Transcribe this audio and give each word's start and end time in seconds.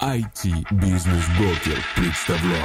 IT-бизнес-брокер 0.00 1.76
представляет. 1.96 2.64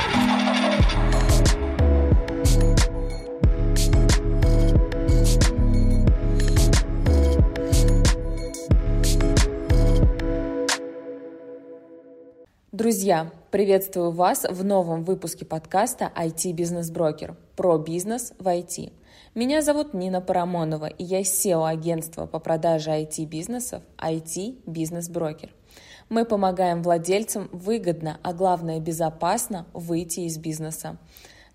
Друзья, 12.72 13.32
приветствую 13.50 14.12
вас 14.12 14.46
в 14.48 14.64
новом 14.64 15.04
выпуске 15.04 15.44
подкаста 15.44 16.12
IT 16.16 16.54
Бизнес 16.54 16.92
Брокер 16.92 17.36
про 17.56 17.80
бизнес 17.80 18.34
в 18.38 18.48
IT. 18.48 18.94
Меня 19.34 19.64
зовут 19.64 19.96
Нина 19.96 20.22
Парамонова, 20.22 20.86
и 20.86 21.04
я 21.04 21.22
SEO 21.22 21.68
агентства 21.68 22.28
по 22.28 22.38
продаже 22.38 22.92
IT-бизнесов 22.92 23.82
IT 23.98 24.62
Бизнес 24.68 25.10
Брокер. 25.10 25.50
Мы 26.10 26.26
помогаем 26.26 26.84
владельцам 26.84 27.50
выгодно, 27.52 28.20
а 28.24 28.34
главное 28.34 28.80
безопасно 28.80 29.66
выйти 29.74 30.22
из 30.22 30.38
бизнеса. 30.38 30.98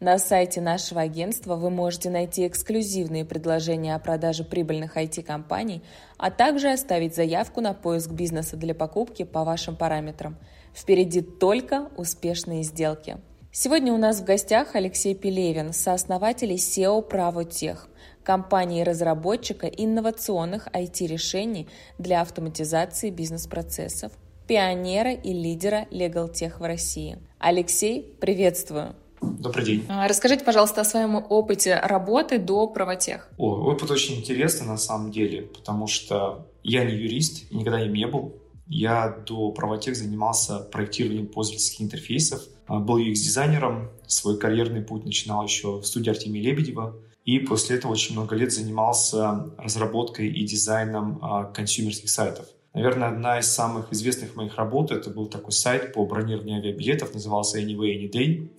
На 0.01 0.19
сайте 0.19 0.61
нашего 0.61 1.01
агентства 1.01 1.57
вы 1.57 1.71
можете 1.71 2.09
найти 2.09 2.47
эксклюзивные 2.47 3.25
предложения 3.25 3.95
о 3.95 3.99
продаже 3.99 4.45
прибыльных 4.45 4.97
IT-компаний, 4.97 5.83
а 6.19 6.31
также 6.31 6.71
оставить 6.71 7.17
заявку 7.17 7.61
на 7.61 7.75
поиск 7.75 8.11
бизнеса 8.11 8.57
для 8.57 8.75
покупки 8.75 9.25
по 9.25 9.45
вашим 9.45 9.77
параметрам– 9.77 10.37
Впереди 10.79 11.23
только 11.23 11.91
успешные 11.97 12.63
сделки. 12.63 13.19
Сегодня 13.51 13.93
у 13.93 13.97
нас 13.97 14.21
в 14.21 14.25
гостях 14.25 14.77
Алексей 14.77 15.13
Пелевин, 15.13 15.73
сооснователь 15.73 16.53
SEO 16.53 17.03
Правотех, 17.03 17.89
компании-разработчика 18.23 19.67
инновационных 19.67 20.69
IT-решений 20.69 21.67
для 21.99 22.21
автоматизации 22.21 23.11
бизнес-процессов, 23.11 24.13
пионера 24.49 25.13
и 25.13 25.33
лидера 25.33 25.87
LegalTech 25.91 26.59
в 26.59 26.63
России. 26.63 27.19
Алексей, 27.39 28.03
приветствую! 28.19 28.97
Добрый 29.21 29.65
день. 29.65 29.85
А, 29.89 30.09
расскажите, 30.09 30.45
пожалуйста, 30.45 30.81
о 30.81 30.85
своем 30.85 31.17
опыте 31.17 31.79
работы 31.83 32.39
до 32.39 32.67
правотех. 32.67 33.29
О, 33.37 33.71
опыт 33.71 33.91
очень 33.91 34.17
интересный 34.17 34.67
на 34.67 34.79
самом 34.79 35.11
деле, 35.11 35.43
потому 35.43 35.87
что 35.87 36.47
я 36.63 36.85
не 36.85 36.95
юрист, 36.95 37.51
никогда 37.53 37.85
им 37.85 37.93
не 37.93 38.07
был. 38.07 38.37
Я 38.67 39.09
до 39.27 39.51
правотех 39.51 39.97
занимался 39.97 40.61
проектированием 40.61 41.27
пользовательских 41.27 41.83
интерфейсов, 41.83 42.43
а, 42.67 42.79
был 42.79 42.99
UX-дизайнером, 42.99 43.91
свой 44.07 44.39
карьерный 44.39 44.83
путь 44.83 45.05
начинал 45.05 45.45
еще 45.45 45.79
в 45.79 45.85
студии 45.85 46.11
Артемия 46.11 46.43
Лебедева, 46.43 46.97
и 47.25 47.39
после 47.39 47.77
этого 47.77 47.93
очень 47.93 48.15
много 48.15 48.35
лет 48.35 48.53
занимался 48.53 49.51
разработкой 49.59 50.29
и 50.29 50.47
дизайном 50.47 51.19
а, 51.21 51.45
консюмерских 51.45 52.09
сайтов. 52.09 52.47
Наверное, 52.75 53.09
одна 53.09 53.39
из 53.39 53.47
самых 53.47 53.93
известных 53.93 54.37
моих 54.37 54.57
работ 54.57 54.91
это 54.91 55.11
был 55.11 55.27
такой 55.27 55.53
сайт 55.53 55.93
по 55.93 56.05
бронированию 56.07 56.59
авиабилетов, 56.59 57.15
назывался 57.15 57.61
Anyway 57.61 58.11
Any 58.11 58.51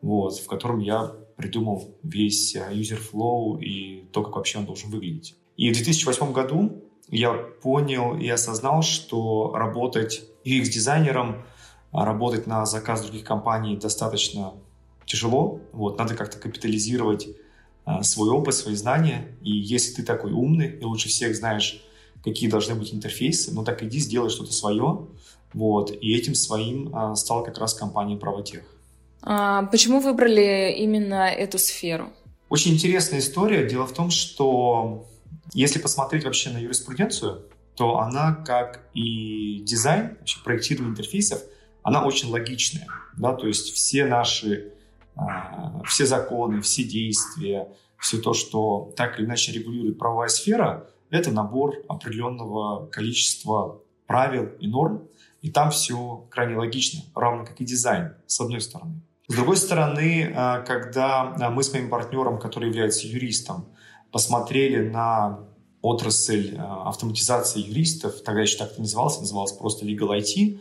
вот, 0.00 0.38
в 0.38 0.46
котором 0.46 0.80
я 0.80 1.12
придумал 1.36 1.96
весь 2.02 2.56
а, 2.56 2.72
user 2.72 3.00
flow 3.00 3.60
и 3.60 4.04
то, 4.12 4.22
как 4.22 4.36
вообще 4.36 4.58
он 4.58 4.66
должен 4.66 4.90
выглядеть. 4.90 5.36
И 5.56 5.70
в 5.70 5.74
2008 5.74 6.32
году 6.32 6.82
я 7.08 7.32
понял 7.32 8.16
и 8.16 8.28
осознал, 8.28 8.82
что 8.82 9.52
работать 9.54 10.24
UX-дизайнером, 10.44 11.44
а 11.92 12.04
работать 12.04 12.46
на 12.46 12.64
заказ 12.66 13.02
других 13.02 13.24
компаний 13.24 13.76
достаточно 13.76 14.54
тяжело. 15.04 15.60
Вот, 15.72 15.98
надо 15.98 16.14
как-то 16.14 16.38
капитализировать 16.38 17.28
а, 17.84 18.02
свой 18.02 18.30
опыт, 18.30 18.54
свои 18.54 18.74
знания. 18.74 19.36
И 19.42 19.52
если 19.52 19.94
ты 19.94 20.02
такой 20.02 20.32
умный 20.32 20.78
и 20.78 20.84
лучше 20.84 21.08
всех 21.08 21.36
знаешь, 21.36 21.82
какие 22.24 22.48
должны 22.48 22.74
быть 22.74 22.94
интерфейсы, 22.94 23.52
ну 23.52 23.64
так 23.64 23.82
иди, 23.82 23.98
сделай 23.98 24.30
что-то 24.30 24.52
свое. 24.52 25.06
Вот, 25.54 25.90
и 25.90 26.16
этим 26.16 26.34
своим 26.34 26.94
а, 26.96 27.14
стала 27.14 27.44
как 27.44 27.58
раз 27.58 27.74
компания 27.74 28.16
Правотех. 28.16 28.62
А 29.22 29.64
почему 29.64 30.00
выбрали 30.00 30.74
именно 30.78 31.28
эту 31.28 31.58
сферу? 31.58 32.10
Очень 32.48 32.74
интересная 32.74 33.20
история. 33.20 33.68
Дело 33.68 33.86
в 33.86 33.92
том, 33.92 34.10
что 34.10 35.06
если 35.54 35.78
посмотреть 35.78 36.24
вообще 36.24 36.50
на 36.50 36.58
юриспруденцию, 36.58 37.42
то 37.76 37.98
она, 37.98 38.34
как 38.34 38.80
и 38.94 39.60
дизайн, 39.60 40.16
вообще 40.18 40.38
проектирование 40.42 40.92
интерфейсов, 40.92 41.42
она 41.82 42.04
очень 42.04 42.30
логичная. 42.30 42.86
Да? 43.16 43.34
То 43.34 43.46
есть 43.46 43.72
все 43.72 44.04
наши, 44.04 44.72
э, 45.16 45.20
все 45.86 46.06
законы, 46.06 46.60
все 46.60 46.84
действия, 46.84 47.68
все 47.98 48.18
то, 48.18 48.34
что 48.34 48.92
так 48.96 49.18
или 49.18 49.26
иначе 49.26 49.52
регулирует 49.52 49.98
правовая 49.98 50.28
сфера, 50.28 50.88
это 51.12 51.30
набор 51.30 51.76
определенного 51.88 52.86
количества 52.86 53.80
правил 54.06 54.50
и 54.60 54.66
норм, 54.66 55.08
и 55.42 55.50
там 55.50 55.70
все 55.70 56.26
крайне 56.30 56.56
логично, 56.56 57.02
равно 57.14 57.44
как 57.44 57.60
и 57.60 57.64
дизайн, 57.64 58.14
с 58.26 58.40
одной 58.40 58.60
стороны. 58.60 59.00
С 59.28 59.34
другой 59.34 59.56
стороны, 59.56 60.32
а, 60.34 60.60
когда 60.60 61.50
мы 61.50 61.62
с 61.62 61.72
моим 61.72 61.88
партнером, 61.88 62.38
который 62.38 62.68
является 62.68 63.06
юристом, 63.06 63.66
посмотрели 64.10 64.88
на 64.88 65.40
отрасль 65.80 66.54
э, 66.54 66.58
автоматизации 66.58 67.60
юристов, 67.60 68.22
тогда 68.22 68.42
еще 68.42 68.58
так 68.58 68.72
это 68.72 68.80
называлось, 68.80 69.18
называлось 69.18 69.52
просто 69.52 69.84
Legal 69.84 70.16
IT, 70.16 70.60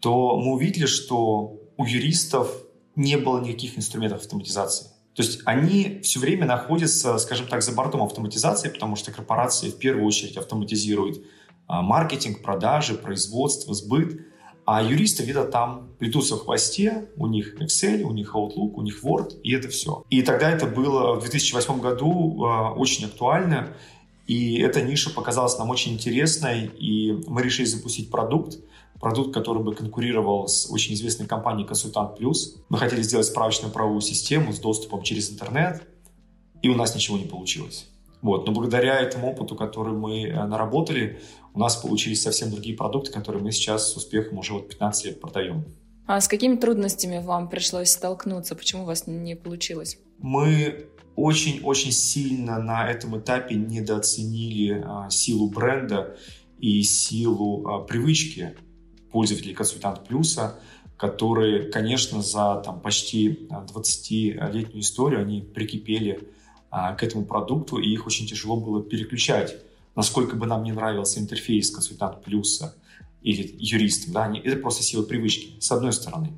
то 0.00 0.36
мы 0.36 0.54
увидели, 0.54 0.86
что 0.86 1.60
у 1.76 1.84
юристов 1.84 2.50
не 2.96 3.16
было 3.16 3.40
никаких 3.40 3.78
инструментов 3.78 4.22
автоматизации. 4.22 4.88
То 5.16 5.22
есть 5.22 5.40
они 5.46 6.00
все 6.02 6.20
время 6.20 6.44
находятся, 6.44 7.16
скажем 7.16 7.46
так, 7.46 7.62
за 7.62 7.72
бортом 7.72 8.02
автоматизации, 8.02 8.68
потому 8.68 8.96
что 8.96 9.12
корпорации 9.12 9.70
в 9.70 9.78
первую 9.78 10.06
очередь 10.06 10.36
автоматизируют 10.36 11.24
а, 11.66 11.80
маркетинг, 11.80 12.42
продажи, 12.42 12.94
производство, 12.94 13.74
сбыт. 13.74 14.20
А 14.66 14.82
юристы 14.82 15.22
где-то 15.22 15.44
там 15.44 15.90
плетутся 15.98 16.34
в 16.36 16.44
хвосте, 16.44 17.08
у 17.16 17.28
них 17.28 17.54
Excel, 17.60 18.02
у 18.02 18.12
них 18.12 18.34
Outlook, 18.34 18.72
у 18.74 18.82
них 18.82 19.02
Word, 19.04 19.40
и 19.42 19.54
это 19.54 19.68
все. 19.68 20.04
И 20.10 20.22
тогда 20.22 20.50
это 20.50 20.66
было 20.66 21.14
в 21.14 21.20
2008 21.20 21.80
году 21.80 22.44
э, 22.44 22.72
очень 22.74 23.06
актуально, 23.06 23.74
и 24.26 24.58
эта 24.58 24.82
ниша 24.82 25.10
показалась 25.10 25.58
нам 25.58 25.70
очень 25.70 25.92
интересной, 25.94 26.66
и 26.66 27.12
мы 27.26 27.42
решили 27.42 27.66
запустить 27.66 28.10
продукт, 28.10 28.58
продукт, 29.00 29.32
который 29.32 29.62
бы 29.62 29.74
конкурировал 29.74 30.48
с 30.48 30.70
очень 30.70 30.94
известной 30.94 31.26
компанией 31.26 31.66
«Консультант 31.66 32.16
Плюс». 32.16 32.56
Мы 32.68 32.78
хотели 32.78 33.02
сделать 33.02 33.26
справочную 33.26 33.72
правовую 33.72 34.00
систему 34.00 34.52
с 34.52 34.58
доступом 34.58 35.02
через 35.02 35.30
интернет, 35.30 35.82
и 36.62 36.68
у 36.68 36.74
нас 36.74 36.94
ничего 36.94 37.18
не 37.18 37.26
получилось. 37.26 37.86
Вот. 38.22 38.46
Но 38.46 38.52
благодаря 38.52 38.98
этому 39.00 39.30
опыту, 39.30 39.54
который 39.54 39.92
мы 39.92 40.24
э, 40.24 40.44
наработали, 40.46 41.20
у 41.54 41.60
нас 41.60 41.76
получились 41.76 42.22
совсем 42.22 42.50
другие 42.50 42.76
продукты, 42.76 43.12
которые 43.12 43.42
мы 43.42 43.52
сейчас 43.52 43.92
с 43.92 43.96
успехом 43.96 44.38
уже 44.38 44.54
вот 44.54 44.68
15 44.68 45.04
лет 45.04 45.20
продаем. 45.20 45.64
А 46.06 46.20
с 46.20 46.26
какими 46.26 46.56
трудностями 46.56 47.18
вам 47.18 47.48
пришлось 47.48 47.90
столкнуться? 47.90 48.56
Почему 48.56 48.82
у 48.82 48.86
вас 48.86 49.06
не 49.06 49.36
получилось? 49.36 49.98
Мы 50.18 50.86
очень-очень 51.16 51.92
сильно 51.92 52.62
на 52.62 52.88
этом 52.88 53.18
этапе 53.18 53.54
недооценили 53.54 54.82
а, 54.84 55.10
силу 55.10 55.48
бренда 55.48 56.16
и 56.58 56.82
силу 56.82 57.66
а, 57.66 57.78
привычки 57.80 58.54
пользователей 59.10 59.54
консультант 59.54 60.06
плюса, 60.06 60.60
которые, 60.96 61.70
конечно, 61.70 62.22
за 62.22 62.62
там, 62.64 62.80
почти 62.80 63.48
20-летнюю 63.50 64.80
историю 64.80 65.22
они 65.22 65.40
прикипели 65.40 66.28
а, 66.70 66.94
к 66.94 67.02
этому 67.02 67.24
продукту, 67.24 67.78
и 67.78 67.88
их 67.88 68.06
очень 68.06 68.26
тяжело 68.26 68.56
было 68.56 68.82
переключать. 68.82 69.56
Насколько 69.94 70.36
бы 70.36 70.46
нам 70.46 70.62
не 70.62 70.72
нравился 70.72 71.18
интерфейс 71.18 71.70
консультант 71.70 72.22
плюса 72.22 72.74
или 73.22 73.54
юрист, 73.58 74.12
да, 74.12 74.30
это 74.32 74.56
просто 74.56 74.82
сила 74.82 75.02
привычки, 75.02 75.58
с 75.60 75.72
одной 75.72 75.92
стороны. 75.92 76.32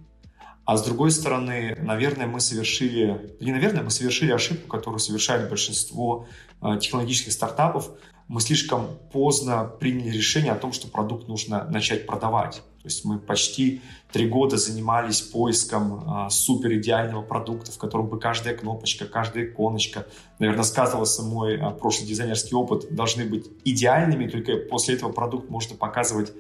А 0.69 0.77
с 0.77 0.83
другой 0.83 1.11
стороны, 1.13 1.79
наверное, 1.81 2.27
мы 2.27 2.41
совершили, 2.41 3.35
не 3.41 3.53
наверное, 3.53 3.83
мы 3.83 3.89
совершили 3.89 4.33
ошибку, 4.33 4.69
которую 4.69 5.01
совершает 5.01 5.49
большинство 5.49 6.27
э, 6.61 6.79
технологических 6.79 7.33
стартапов. 7.33 7.89
Мы 8.29 8.43
слишком 8.43 8.99
поздно 9.11 9.65
приняли 9.65 10.15
решение 10.15 10.53
о 10.53 10.57
том, 10.57 10.75
что 10.75 10.87
продукт 10.87 11.27
нужно 11.27 11.65
начать 11.71 12.07
продавать. 12.07 12.57
То 12.83 12.85
есть 12.85 13.03
мы 13.07 13.19
почти 13.19 13.81
три 14.13 14.29
года 14.29 14.59
занимались 14.59 15.23
поиском 15.23 16.27
э, 16.27 16.29
супер 16.29 16.75
идеального 16.75 17.23
продукта, 17.23 17.73
в 17.73 17.79
котором 17.79 18.09
бы 18.09 18.21
каждая 18.21 18.55
кнопочка, 18.55 19.07
каждая 19.07 19.47
иконочка, 19.47 20.07
наверное, 20.39 20.65
сказывался 20.65 21.23
мой 21.23 21.55
э, 21.55 21.71
прошлый 21.71 22.07
дизайнерский 22.07 22.55
опыт, 22.55 22.95
должны 22.95 23.25
быть 23.25 23.47
идеальными, 23.65 24.29
только 24.29 24.59
после 24.59 24.97
этого 24.97 25.13
продукт 25.13 25.49
можно 25.49 25.77
показывать 25.77 26.31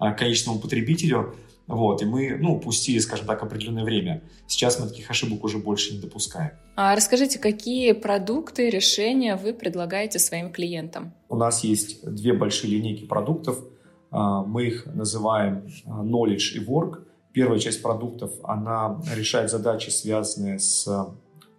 э, 0.00 0.12
конечному 0.14 0.58
потребителю. 0.58 1.36
Вот, 1.66 2.00
и 2.00 2.04
мы, 2.04 2.36
ну, 2.40 2.56
упустили, 2.56 2.98
скажем 2.98 3.26
так, 3.26 3.42
определенное 3.42 3.84
время. 3.84 4.22
Сейчас 4.46 4.78
мы 4.78 4.88
таких 4.88 5.10
ошибок 5.10 5.42
уже 5.42 5.58
больше 5.58 5.94
не 5.94 6.00
допускаем. 6.00 6.52
А 6.76 6.94
расскажите, 6.94 7.38
какие 7.38 7.92
продукты, 7.92 8.70
решения 8.70 9.36
вы 9.36 9.52
предлагаете 9.52 10.18
своим 10.18 10.52
клиентам? 10.52 11.12
У 11.28 11.36
нас 11.36 11.64
есть 11.64 12.04
две 12.04 12.32
большие 12.34 12.72
линейки 12.72 13.04
продуктов. 13.06 13.64
А, 14.10 14.44
мы 14.44 14.66
их 14.66 14.86
называем 14.86 15.68
а, 15.86 16.04
Knowledge 16.04 16.54
и 16.54 16.64
Work. 16.64 17.04
Первая 17.32 17.58
часть 17.58 17.82
продуктов, 17.82 18.32
она 18.44 19.02
решает 19.14 19.50
задачи, 19.50 19.90
связанные 19.90 20.58
с 20.58 20.86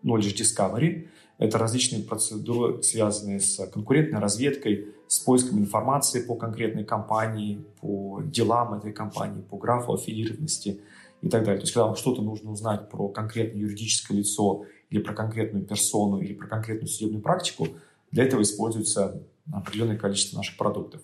Knowledge 0.03 0.37
Discovery. 0.37 1.09
Это 1.37 1.57
различные 1.57 2.01
процедуры, 2.01 2.81
связанные 2.81 3.39
с 3.39 3.63
конкурентной 3.67 4.19
разведкой, 4.19 4.87
с 5.07 5.19
поиском 5.19 5.59
информации 5.59 6.21
по 6.21 6.35
конкретной 6.35 6.83
компании, 6.83 7.63
по 7.81 8.21
делам 8.23 8.73
этой 8.73 8.91
компании, 8.91 9.41
по 9.41 9.57
графу 9.57 9.93
аффилированности 9.93 10.81
и 11.21 11.29
так 11.29 11.43
далее. 11.43 11.59
То 11.59 11.63
есть, 11.63 11.73
когда 11.73 11.87
вам 11.87 11.95
что-то 11.95 12.21
нужно 12.21 12.51
узнать 12.51 12.89
про 12.89 13.07
конкретное 13.07 13.61
юридическое 13.61 14.17
лицо 14.17 14.65
или 14.89 15.01
про 15.01 15.13
конкретную 15.13 15.65
персону 15.65 16.19
или 16.19 16.33
про 16.33 16.47
конкретную 16.47 16.87
судебную 16.87 17.21
практику, 17.21 17.67
для 18.11 18.23
этого 18.23 18.41
используется 18.41 19.23
определенное 19.51 19.97
количество 19.97 20.37
наших 20.37 20.57
продуктов. 20.57 21.01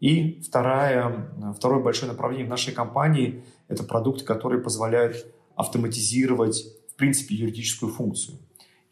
И 0.00 0.40
второе, 0.40 1.28
второе 1.56 1.82
большое 1.82 2.10
направление 2.10 2.46
в 2.46 2.50
нашей 2.50 2.72
компании– 2.72 3.44
это 3.68 3.84
продукты, 3.84 4.24
которые 4.24 4.62
позволяют 4.62 5.26
автоматизировать, 5.56 6.64
в 6.90 6.94
принципе, 6.94 7.34
юридическую 7.34 7.92
функцию. 7.92 8.38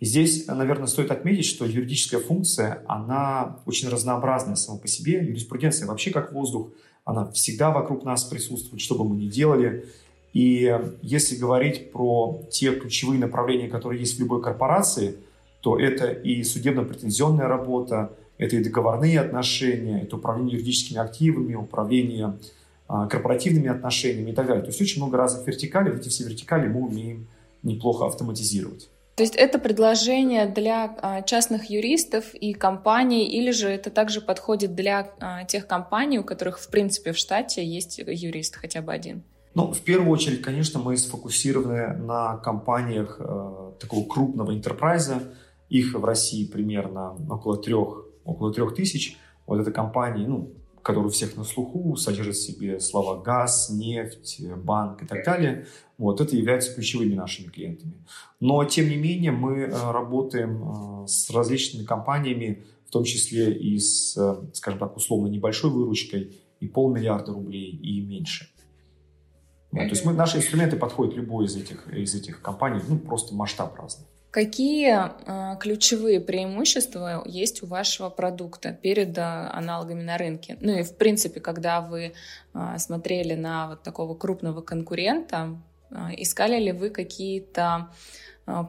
И 0.01 0.05
здесь, 0.05 0.47
наверное, 0.47 0.87
стоит 0.87 1.11
отметить, 1.11 1.47
что 1.47 1.65
юридическая 1.65 2.21
функция, 2.21 2.85
она 2.87 3.59
очень 3.67 3.89
разнообразная 3.89 4.55
сама 4.55 4.79
по 4.79 4.87
себе. 4.87 5.25
Юриспруденция 5.25 5.89
вообще 5.89 6.11
как 6.11 6.33
воздух, 6.33 6.71
она 7.05 7.31
всегда 7.33 7.71
вокруг 7.71 8.05
нас 8.05 8.25
присутствует, 8.25 8.81
что 8.81 8.95
бы 8.95 9.05
мы 9.05 9.17
ни 9.17 9.29
делали. 9.29 9.87
И 10.33 10.79
если 11.03 11.37
говорить 11.37 11.91
про 11.91 12.43
те 12.51 12.73
ключевые 12.75 13.19
направления, 13.19 13.69
которые 13.69 14.01
есть 14.01 14.17
в 14.17 14.21
любой 14.21 14.41
корпорации, 14.43 15.17
то 15.63 15.79
это 15.79 16.07
и 16.07 16.45
судебно-претензионная 16.45 17.49
работа, 17.49 18.13
это 18.37 18.55
и 18.55 18.63
договорные 18.63 19.19
отношения, 19.21 20.03
это 20.03 20.17
управление 20.17 20.55
юридическими 20.55 21.01
активами, 21.01 21.55
управление 21.55 22.39
а, 22.87 23.09
корпоративными 23.09 23.69
отношениями 23.69 24.31
и 24.31 24.35
так 24.35 24.47
далее. 24.47 24.63
То 24.63 24.69
есть 24.69 24.81
очень 24.81 25.03
много 25.03 25.17
разных 25.17 25.45
вертикалей. 25.47 25.91
Вот 25.91 26.01
эти 26.03 26.09
все 26.09 26.25
вертикали 26.25 26.69
мы 26.69 26.87
умеем 26.87 27.27
неплохо 27.65 28.07
автоматизировать. 28.07 28.89
То 29.19 29.25
есть 29.25 29.35
это 29.35 29.59
предложение 29.59 30.47
для 30.47 30.97
а, 31.03 31.23
частных 31.23 31.71
юристов 31.71 32.33
и 32.35 32.53
компаний, 32.53 33.27
или 33.27 33.51
же 33.51 33.69
это 33.69 33.91
также 33.91 34.21
подходит 34.21 34.77
для 34.77 35.11
а, 35.19 35.43
тех 35.43 35.67
компаний, 35.67 36.21
у 36.21 36.23
которых, 36.23 36.61
в 36.61 36.71
принципе, 36.71 37.11
в 37.11 37.19
штате 37.19 37.67
есть 37.67 37.99
юрист 37.99 38.55
хотя 38.55 38.81
бы 38.81 38.93
один? 38.93 39.25
Ну, 39.57 39.73
в 39.73 39.81
первую 39.81 40.13
очередь, 40.13 40.41
конечно, 40.41 40.79
мы 40.79 40.97
сфокусированы 40.97 41.97
на 41.97 42.37
компаниях 42.37 43.17
э, 43.19 43.73
такого 43.81 44.07
крупного 44.07 44.55
интерпрайза. 44.55 45.21
Их 45.69 45.95
в 45.95 46.05
России 46.05 46.47
примерно 46.47 47.17
около 47.29 47.57
трех, 47.57 48.05
около 48.25 48.55
трех 48.55 48.77
тысяч. 48.77 49.19
Вот 49.49 49.59
это 49.59 49.73
компании, 49.73 50.27
ну, 50.27 50.53
которые 50.89 51.09
у 51.09 51.13
всех 51.13 51.37
на 51.37 51.45
слуху, 51.45 51.97
содержат 51.97 52.37
в 52.37 52.43
себе 52.43 52.81
слова 52.81 53.21
газ, 53.23 53.69
нефть, 53.69 54.41
банк 54.57 55.03
и 55.03 55.07
так 55.07 55.23
далее. 55.23 55.67
Вот, 55.99 56.23
это 56.23 56.35
являются 56.35 56.75
ключевыми 56.75 57.15
нашими 57.15 57.49
клиентами. 57.49 57.93
Но, 58.41 58.65
тем 58.65 58.89
не 58.89 58.97
менее, 58.97 59.31
мы 59.31 59.65
э, 59.65 59.93
работаем 59.93 61.03
э, 61.03 61.07
с 61.07 61.29
различными 61.29 61.85
компаниями, 61.85 62.65
в 62.87 62.91
том 62.91 63.05
числе 63.05 63.53
и 63.53 63.79
с, 63.79 64.17
э, 64.17 64.47
скажем 64.55 64.81
так, 64.81 64.97
условно 64.97 65.27
небольшой 65.27 65.71
выручкой, 65.71 66.41
и 66.59 66.67
полмиллиарда 66.67 67.35
рублей, 67.35 67.69
и 67.71 68.01
меньше. 68.01 68.49
Вот, 69.71 69.83
то 69.83 69.91
есть 69.91 70.07
мы, 70.07 70.15
наши 70.15 70.39
инструменты 70.39 70.79
подходят 70.79 71.15
любой 71.17 71.45
из 71.45 71.55
этих, 71.55 71.87
из 71.93 72.15
этих 72.15 72.41
компаний, 72.41 72.81
ну, 72.89 72.99
просто 72.99 73.35
масштаб 73.35 73.77
разный. 73.79 74.07
Какие 74.31 74.95
э, 74.95 75.57
ключевые 75.59 76.21
преимущества 76.21 77.23
есть 77.25 77.63
у 77.63 77.67
вашего 77.67 78.11
продукта 78.11 78.73
перед 78.73 79.17
э, 79.17 79.23
аналогами 79.23 80.03
на 80.03 80.19
рынке? 80.19 80.59
Ну 80.61 80.79
и 80.79 80.83
в 80.83 80.97
принципе, 80.97 81.41
когда 81.41 81.81
вы 81.81 82.13
э, 82.53 82.79
смотрели 82.79 83.35
на 83.35 83.69
вот 83.69 83.83
такого 83.83 84.15
крупного 84.15 84.61
конкурента, 84.61 85.57
искали 86.19 86.63
ли 86.63 86.73
вы 86.73 86.91
какие-то 86.91 87.89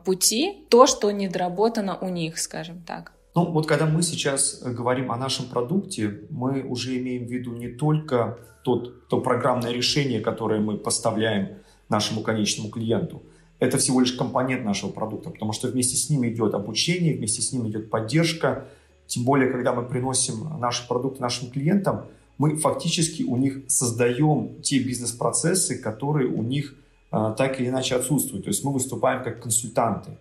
пути, 0.05 0.65
то, 0.69 0.87
что 0.87 1.11
недоработано 1.11 1.97
у 1.97 2.07
них, 2.07 2.39
скажем 2.39 2.81
так? 2.81 3.11
Ну 3.35 3.51
вот 3.51 3.67
когда 3.67 3.85
мы 3.85 4.01
сейчас 4.01 4.61
говорим 4.61 5.11
о 5.11 5.17
нашем 5.17 5.47
продукте, 5.47 6.21
мы 6.29 6.63
уже 6.63 6.97
имеем 6.97 7.27
в 7.27 7.29
виду 7.29 7.51
не 7.51 7.67
только 7.67 8.39
тот, 8.63 9.09
то 9.09 9.19
программное 9.19 9.73
решение, 9.73 10.21
которое 10.21 10.61
мы 10.61 10.77
поставляем 10.77 11.57
нашему 11.89 12.21
конечному 12.21 12.69
клиенту, 12.69 13.23
это 13.59 13.77
всего 13.77 13.99
лишь 13.99 14.13
компонент 14.13 14.63
нашего 14.63 14.89
продукта, 14.89 15.29
потому 15.29 15.51
что 15.51 15.67
вместе 15.67 15.97
с 15.97 16.09
ним 16.09 16.25
идет 16.27 16.53
обучение, 16.53 17.15
вместе 17.15 17.41
с 17.41 17.51
ним 17.51 17.67
идет 17.67 17.89
поддержка. 17.89 18.65
Тем 19.07 19.23
более, 19.23 19.51
когда 19.51 19.73
мы 19.73 19.83
приносим 19.83 20.59
наши 20.59 20.87
продукты 20.87 21.21
нашим 21.21 21.49
клиентам, 21.49 22.05
мы 22.37 22.55
фактически 22.55 23.23
у 23.23 23.35
них 23.35 23.63
создаем 23.67 24.61
те 24.61 24.79
бизнес-процессы, 24.79 25.77
которые 25.77 26.29
у 26.29 26.41
них 26.41 26.75
а, 27.11 27.33
так 27.33 27.59
или 27.59 27.67
иначе 27.67 27.95
отсутствуют. 27.95 28.45
То 28.45 28.49
есть 28.49 28.63
мы 28.63 28.71
выступаем 28.71 29.23
как 29.23 29.41
консультанты. 29.41 30.11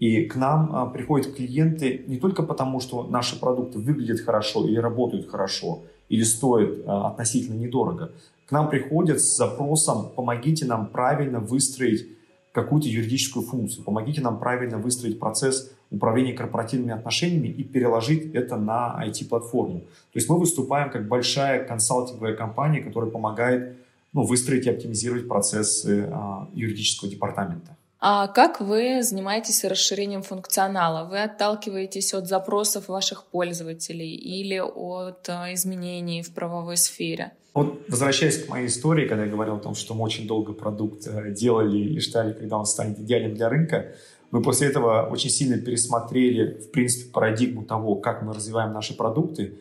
И 0.00 0.24
к 0.24 0.34
нам 0.34 0.74
а, 0.74 0.86
приходят 0.86 1.34
клиенты 1.34 2.04
не 2.08 2.16
только 2.16 2.42
потому, 2.42 2.80
что 2.80 3.04
наши 3.04 3.38
продукты 3.38 3.78
выглядят 3.78 4.20
хорошо 4.20 4.66
или 4.66 4.76
работают 4.76 5.30
хорошо, 5.30 5.82
или 6.08 6.24
стоят 6.24 6.82
а, 6.86 7.08
относительно 7.08 7.54
недорого. 7.54 8.10
К 8.46 8.50
нам 8.50 8.68
приходят 8.70 9.20
с 9.20 9.36
запросом 9.36 10.10
«помогите 10.16 10.64
нам 10.64 10.88
правильно 10.88 11.38
выстроить 11.38 12.08
какую-то 12.52 12.88
юридическую 12.88 13.44
функцию. 13.44 13.84
Помогите 13.84 14.20
нам 14.20 14.38
правильно 14.38 14.78
выстроить 14.78 15.18
процесс 15.18 15.72
управления 15.90 16.34
корпоративными 16.34 16.92
отношениями 16.92 17.48
и 17.48 17.62
переложить 17.62 18.34
это 18.34 18.56
на 18.56 19.00
IT-платформу. 19.06 19.80
То 19.80 20.16
есть 20.16 20.28
мы 20.28 20.38
выступаем 20.38 20.90
как 20.90 21.08
большая 21.08 21.64
консалтинговая 21.64 22.34
компания, 22.34 22.80
которая 22.80 23.10
помогает 23.10 23.76
ну, 24.12 24.22
выстроить 24.22 24.66
и 24.66 24.70
оптимизировать 24.70 25.28
процессы 25.28 26.08
а, 26.10 26.48
юридического 26.54 27.10
департамента. 27.10 27.77
А 28.00 28.28
как 28.28 28.60
вы 28.60 29.02
занимаетесь 29.02 29.64
расширением 29.64 30.22
функционала? 30.22 31.08
Вы 31.08 31.20
отталкиваетесь 31.20 32.14
от 32.14 32.28
запросов 32.28 32.88
ваших 32.88 33.24
пользователей 33.24 34.14
или 34.14 34.60
от 34.60 35.28
а, 35.28 35.52
изменений 35.54 36.22
в 36.22 36.32
правовой 36.32 36.76
сфере? 36.76 37.32
Вот 37.54 37.82
возвращаясь 37.88 38.44
к 38.44 38.48
моей 38.48 38.68
истории, 38.68 39.08
когда 39.08 39.24
я 39.24 39.30
говорил 39.30 39.56
о 39.56 39.58
том, 39.58 39.74
что 39.74 39.94
мы 39.94 40.04
очень 40.04 40.28
долго 40.28 40.52
продукт 40.52 41.08
э, 41.08 41.32
делали 41.32 41.76
и 41.76 41.98
ждали, 41.98 42.34
когда 42.34 42.58
он 42.58 42.66
станет 42.66 43.00
идеальным 43.00 43.34
для 43.34 43.48
рынка, 43.48 43.86
мы 44.30 44.42
после 44.42 44.68
этого 44.68 45.08
очень 45.10 45.30
сильно 45.30 45.58
пересмотрели, 45.58 46.60
в 46.60 46.70
принципе, 46.70 47.10
парадигму 47.10 47.64
того, 47.64 47.96
как 47.96 48.22
мы 48.22 48.32
развиваем 48.32 48.72
наши 48.72 48.96
продукты. 48.96 49.54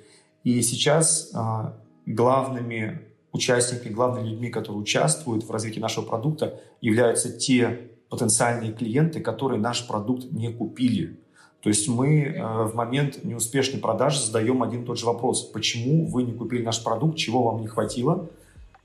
И 0.44 0.62
сейчас 0.62 1.32
а, 1.34 1.76
главными 2.06 3.02
участниками, 3.32 3.94
главными 3.94 4.30
людьми, 4.30 4.50
которые 4.50 4.82
участвуют 4.82 5.44
в 5.44 5.52
развитии 5.52 5.80
нашего 5.80 6.06
продукта, 6.06 6.60
являются 6.82 7.32
те 7.32 7.90
потенциальные 8.10 8.74
клиенты, 8.74 9.20
которые 9.20 9.60
наш 9.60 9.88
продукт 9.88 10.32
не 10.32 10.52
купили. 10.52 11.20
То 11.62 11.70
есть 11.70 11.88
мы 11.88 12.24
э, 12.24 12.64
в 12.66 12.76
момент 12.76 13.24
неуспешной 13.24 13.82
продажи 13.82 14.24
задаем 14.24 14.64
один 14.64 14.84
и 14.84 14.86
тот 14.86 15.00
же 15.00 15.06
вопрос. 15.06 15.44
Почему 15.44 16.06
вы 16.06 16.24
не 16.24 16.34
купили 16.34 16.64
наш 16.64 16.84
продукт, 16.84 17.18
чего 17.18 17.44
вам 17.44 17.62
не 17.62 17.68
хватило? 17.68 18.30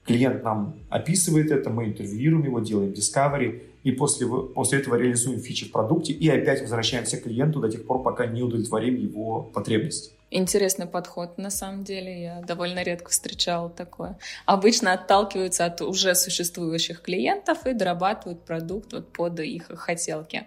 Клиент 0.04 0.42
нам 0.42 0.74
описывает 0.90 1.50
это, 1.50 1.70
мы 1.70 1.86
интервьюируем 1.86 2.44
его, 2.44 2.60
делаем 2.60 2.92
discovery, 2.92 3.62
и 3.84 3.92
после, 3.92 4.26
после 4.26 4.78
этого 4.78 4.96
реализуем 4.96 5.40
фичи 5.40 5.66
в 5.66 5.72
продукте 5.72 6.12
и 6.12 6.28
опять 6.28 6.60
возвращаемся 6.60 7.16
к 7.16 7.24
клиенту 7.24 7.60
до 7.60 7.68
тех 7.68 7.86
пор, 7.86 8.02
пока 8.02 8.26
не 8.26 8.42
удовлетворим 8.42 8.96
его 8.96 9.42
потребности. 9.42 10.12
Интересный 10.30 10.86
подход, 10.86 11.36
на 11.36 11.50
самом 11.50 11.84
деле. 11.84 12.22
Я 12.22 12.40
довольно 12.40 12.82
редко 12.82 13.10
встречала 13.10 13.68
такое. 13.68 14.18
Обычно 14.46 14.94
отталкиваются 14.94 15.66
от 15.66 15.82
уже 15.82 16.14
существующих 16.14 17.02
клиентов 17.02 17.66
и 17.66 17.74
дорабатывают 17.74 18.42
продукт 18.44 18.92
вот 18.92 19.12
под 19.12 19.40
их 19.40 19.70
хотелки. 19.74 20.46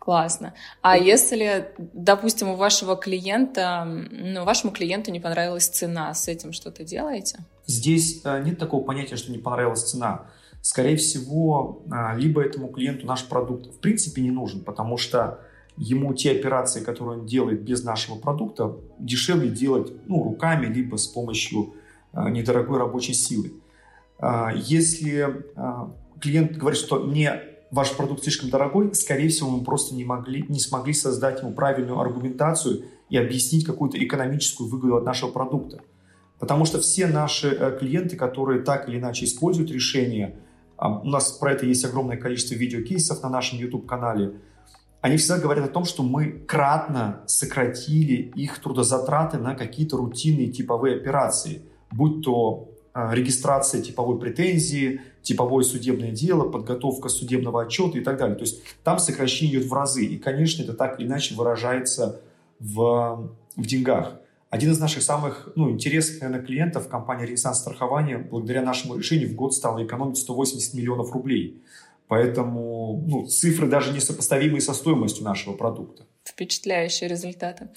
Классно. 0.00 0.54
А 0.80 0.96
если, 0.96 1.72
допустим, 1.78 2.48
у 2.48 2.56
вашего 2.56 2.96
клиента, 2.96 3.84
ну, 3.84 4.44
вашему 4.44 4.72
клиенту 4.72 5.10
не 5.12 5.20
понравилась 5.20 5.68
цена, 5.68 6.12
с 6.14 6.26
этим 6.26 6.52
что-то 6.52 6.84
делаете? 6.84 7.38
Здесь 7.70 8.22
э, 8.24 8.42
нет 8.44 8.58
такого 8.58 8.82
понятия, 8.82 9.14
что 9.14 9.30
не 9.30 9.38
понравилась 9.38 9.84
цена. 9.84 10.26
Скорее 10.60 10.96
всего, 10.96 11.84
э, 11.86 12.18
либо 12.18 12.42
этому 12.42 12.66
клиенту 12.66 13.06
наш 13.06 13.24
продукт 13.26 13.66
в 13.66 13.78
принципе 13.78 14.22
не 14.22 14.32
нужен, 14.32 14.62
потому 14.62 14.96
что 14.96 15.38
ему 15.76 16.12
те 16.12 16.32
операции, 16.32 16.82
которые 16.82 17.20
он 17.20 17.26
делает 17.26 17.62
без 17.62 17.84
нашего 17.84 18.18
продукта, 18.18 18.76
дешевле 18.98 19.48
делать 19.48 19.92
ну, 20.08 20.24
руками, 20.24 20.66
либо 20.66 20.96
с 20.96 21.06
помощью 21.06 21.74
э, 22.12 22.28
недорогой 22.30 22.78
рабочей 22.78 23.14
силы. 23.14 23.52
Если 24.54 25.46
клиент 26.20 26.54
говорит, 26.58 26.78
что 26.78 27.00
мне 27.00 27.40
ваш 27.70 27.96
продукт 27.96 28.22
слишком 28.22 28.50
дорогой, 28.50 28.94
скорее 28.94 29.30
всего, 29.30 29.48
мы 29.48 29.64
просто 29.64 29.94
не, 29.94 30.04
могли, 30.04 30.44
не 30.46 30.58
смогли 30.58 30.92
создать 30.92 31.40
ему 31.40 31.52
правильную 31.52 31.98
аргументацию 31.98 32.84
и 33.08 33.16
объяснить 33.16 33.64
какую-то 33.64 33.96
экономическую 33.96 34.68
выгоду 34.68 34.96
от 34.96 35.04
нашего 35.04 35.30
продукта. 35.30 35.80
Потому 36.40 36.64
что 36.64 36.80
все 36.80 37.06
наши 37.06 37.76
клиенты, 37.78 38.16
которые 38.16 38.62
так 38.62 38.88
или 38.88 38.98
иначе 38.98 39.26
используют 39.26 39.70
решение, 39.70 40.36
у 40.78 41.08
нас 41.08 41.32
про 41.32 41.52
это 41.52 41.66
есть 41.66 41.84
огромное 41.84 42.16
количество 42.16 42.54
видеокейсов 42.54 43.22
на 43.22 43.28
нашем 43.28 43.58
YouTube-канале, 43.58 44.32
они 45.00 45.16
всегда 45.16 45.38
говорят 45.38 45.64
о 45.66 45.72
том, 45.72 45.84
что 45.84 46.02
мы 46.02 46.30
кратно 46.30 47.22
сократили 47.26 48.32
их 48.34 48.58
трудозатраты 48.58 49.38
на 49.38 49.54
какие-то 49.54 49.96
рутинные 49.96 50.48
типовые 50.48 50.96
операции, 50.96 51.62
будь 51.90 52.22
то 52.22 52.70
а, 52.92 53.14
регистрация 53.14 53.80
типовой 53.80 54.18
претензии, 54.18 55.00
типовое 55.22 55.64
судебное 55.64 56.10
дело, 56.10 56.48
подготовка 56.48 57.08
судебного 57.08 57.62
отчета 57.62 57.98
и 57.98 58.02
так 58.02 58.18
далее. 58.18 58.36
То 58.36 58.42
есть 58.42 58.62
там 58.84 58.98
сокращение 58.98 59.58
идет 59.58 59.70
в 59.70 59.72
разы. 59.72 60.04
И, 60.04 60.18
конечно, 60.18 60.62
это 60.62 60.74
так 60.74 61.00
или 61.00 61.06
иначе 61.06 61.34
выражается 61.34 62.20
в, 62.58 63.32
в 63.56 63.66
деньгах. 63.66 64.19
Один 64.50 64.72
из 64.72 64.80
наших 64.80 65.04
самых 65.04 65.52
ну, 65.54 65.70
интересных, 65.70 66.20
наверное, 66.22 66.44
клиентов, 66.44 66.88
компания 66.88 67.24
«Ренессанс 67.24 67.60
страхования», 67.60 68.18
благодаря 68.18 68.62
нашему 68.62 68.96
решению 68.96 69.28
в 69.28 69.34
год 69.34 69.54
стала 69.54 69.84
экономить 69.84 70.18
180 70.18 70.74
миллионов 70.74 71.12
рублей. 71.12 71.62
Поэтому 72.08 73.04
ну, 73.06 73.26
цифры 73.28 73.68
даже 73.68 73.92
несопоставимые 73.92 74.60
со 74.60 74.74
стоимостью 74.74 75.24
нашего 75.24 75.54
продукта. 75.54 76.04
Впечатляющие 76.24 77.08
результаты. 77.08 77.68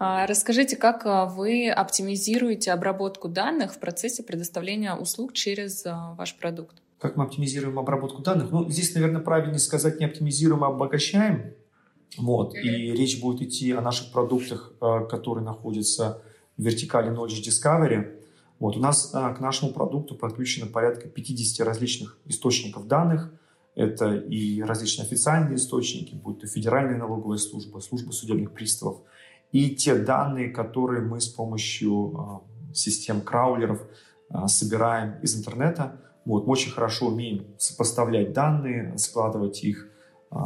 А, 0.00 0.26
расскажите, 0.26 0.76
как 0.76 1.06
а, 1.06 1.26
вы 1.26 1.70
оптимизируете 1.70 2.72
обработку 2.72 3.28
данных 3.28 3.72
в 3.74 3.78
процессе 3.78 4.24
предоставления 4.24 4.96
услуг 4.96 5.34
через 5.34 5.86
а, 5.86 6.14
ваш 6.18 6.36
продукт? 6.36 6.82
Как 6.98 7.14
мы 7.14 7.22
оптимизируем 7.22 7.78
обработку 7.78 8.22
данных? 8.22 8.50
Ну, 8.50 8.68
здесь, 8.68 8.92
наверное, 8.96 9.20
правильнее 9.20 9.60
сказать 9.60 10.00
не 10.00 10.06
оптимизируем, 10.06 10.64
а 10.64 10.68
обогащаем. 10.68 11.54
Вот. 12.16 12.54
И 12.54 12.92
речь 12.92 13.20
будет 13.20 13.42
идти 13.42 13.72
о 13.72 13.80
наших 13.80 14.12
продуктах, 14.12 14.72
которые 14.78 15.44
находятся 15.44 16.22
в 16.56 16.62
вертикали 16.62 17.10
Knowledge 17.12 17.44
Discovery. 17.44 18.20
Вот. 18.58 18.76
У 18.76 18.80
нас 18.80 19.10
к 19.10 19.40
нашему 19.40 19.72
продукту 19.72 20.14
подключено 20.14 20.66
порядка 20.66 21.08
50 21.08 21.66
различных 21.66 22.18
источников 22.26 22.86
данных– 22.86 23.32
это 23.78 24.12
и 24.16 24.60
различные 24.60 25.06
официальные 25.06 25.54
источники, 25.54 26.12
будь 26.12 26.40
то 26.40 26.48
Федеральная 26.48 26.96
налоговая 26.96 27.38
служба, 27.38 27.78
служба 27.78 28.10
судебных 28.10 28.50
приставов, 28.50 29.02
и 29.52 29.70
те 29.70 29.94
данные, 29.94 30.48
которые 30.48 31.00
мы 31.00 31.20
с 31.20 31.28
помощью 31.28 32.42
э, 32.68 32.74
систем 32.74 33.20
краулеров 33.20 33.80
э, 34.30 34.48
собираем 34.48 35.20
из 35.22 35.38
интернета. 35.38 36.00
Вот, 36.24 36.44
мы 36.44 36.54
очень 36.54 36.72
хорошо 36.72 37.06
умеем 37.06 37.46
сопоставлять 37.56 38.32
данные, 38.32 38.98
складывать 38.98 39.62
их 39.62 39.88
э, 40.32 40.36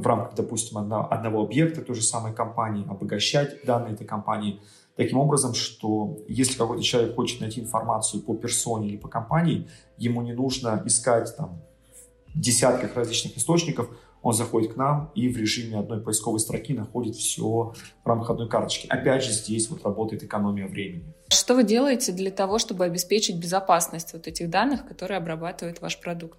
в 0.00 0.06
рамках, 0.06 0.34
допустим, 0.34 0.78
одно, 0.78 1.06
одного 1.10 1.42
объекта 1.42 1.82
той 1.82 1.94
же 1.94 2.02
самой 2.02 2.32
компании, 2.34 2.86
обогащать 2.88 3.64
данные 3.64 3.94
этой 3.94 4.06
компании 4.06 4.60
таким 4.96 5.18
образом, 5.18 5.54
что 5.54 6.18
если 6.28 6.56
какой-то 6.56 6.82
человек 6.82 7.14
хочет 7.14 7.40
найти 7.40 7.60
информацию 7.60 8.22
по 8.22 8.34
персоне 8.34 8.88
или 8.88 8.96
по 8.96 9.08
компании, 9.08 9.68
ему 9.98 10.22
не 10.22 10.32
нужно 10.32 10.82
искать 10.86 11.34
там 11.36 11.60
десятках 12.34 12.94
различных 12.94 13.36
источников, 13.36 13.88
он 14.22 14.32
заходит 14.32 14.74
к 14.74 14.76
нам 14.76 15.12
и 15.14 15.28
в 15.28 15.36
режиме 15.36 15.78
одной 15.78 16.00
поисковой 16.00 16.40
строки 16.40 16.74
находит 16.74 17.14
все 17.14 17.74
в 18.04 18.06
рамках 18.06 18.30
одной 18.30 18.48
карточки. 18.48 18.88
Опять 18.88 19.22
же, 19.22 19.32
здесь 19.32 19.70
вот 19.70 19.84
работает 19.84 20.24
экономия 20.24 20.66
времени. 20.66 21.14
Что 21.28 21.54
вы 21.54 21.64
делаете 21.64 22.12
для 22.12 22.30
того, 22.30 22.58
чтобы 22.58 22.84
обеспечить 22.84 23.38
безопасность 23.38 24.12
вот 24.14 24.26
этих 24.26 24.50
данных, 24.50 24.86
которые 24.86 25.18
обрабатывает 25.18 25.80
ваш 25.80 26.00
продукт? 26.00 26.38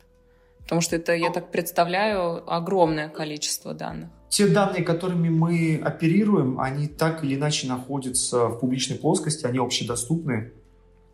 Потому 0.68 0.82
что 0.82 0.98
это, 0.98 1.16
я 1.16 1.32
так 1.32 1.50
представляю, 1.50 2.44
огромное 2.54 3.08
количество 3.08 3.74
данных. 3.74 4.10
Те 4.28 4.48
данные, 4.48 4.84
которыми 4.84 5.30
мы 5.30 5.82
оперируем, 5.82 6.60
они 6.60 6.90
так 6.90 7.24
или 7.24 7.36
иначе 7.36 7.68
находятся 7.68 8.48
в 8.48 8.60
публичной 8.60 8.98
плоскости, 8.98 9.46
они 9.46 9.60
общедоступны. 9.60 10.52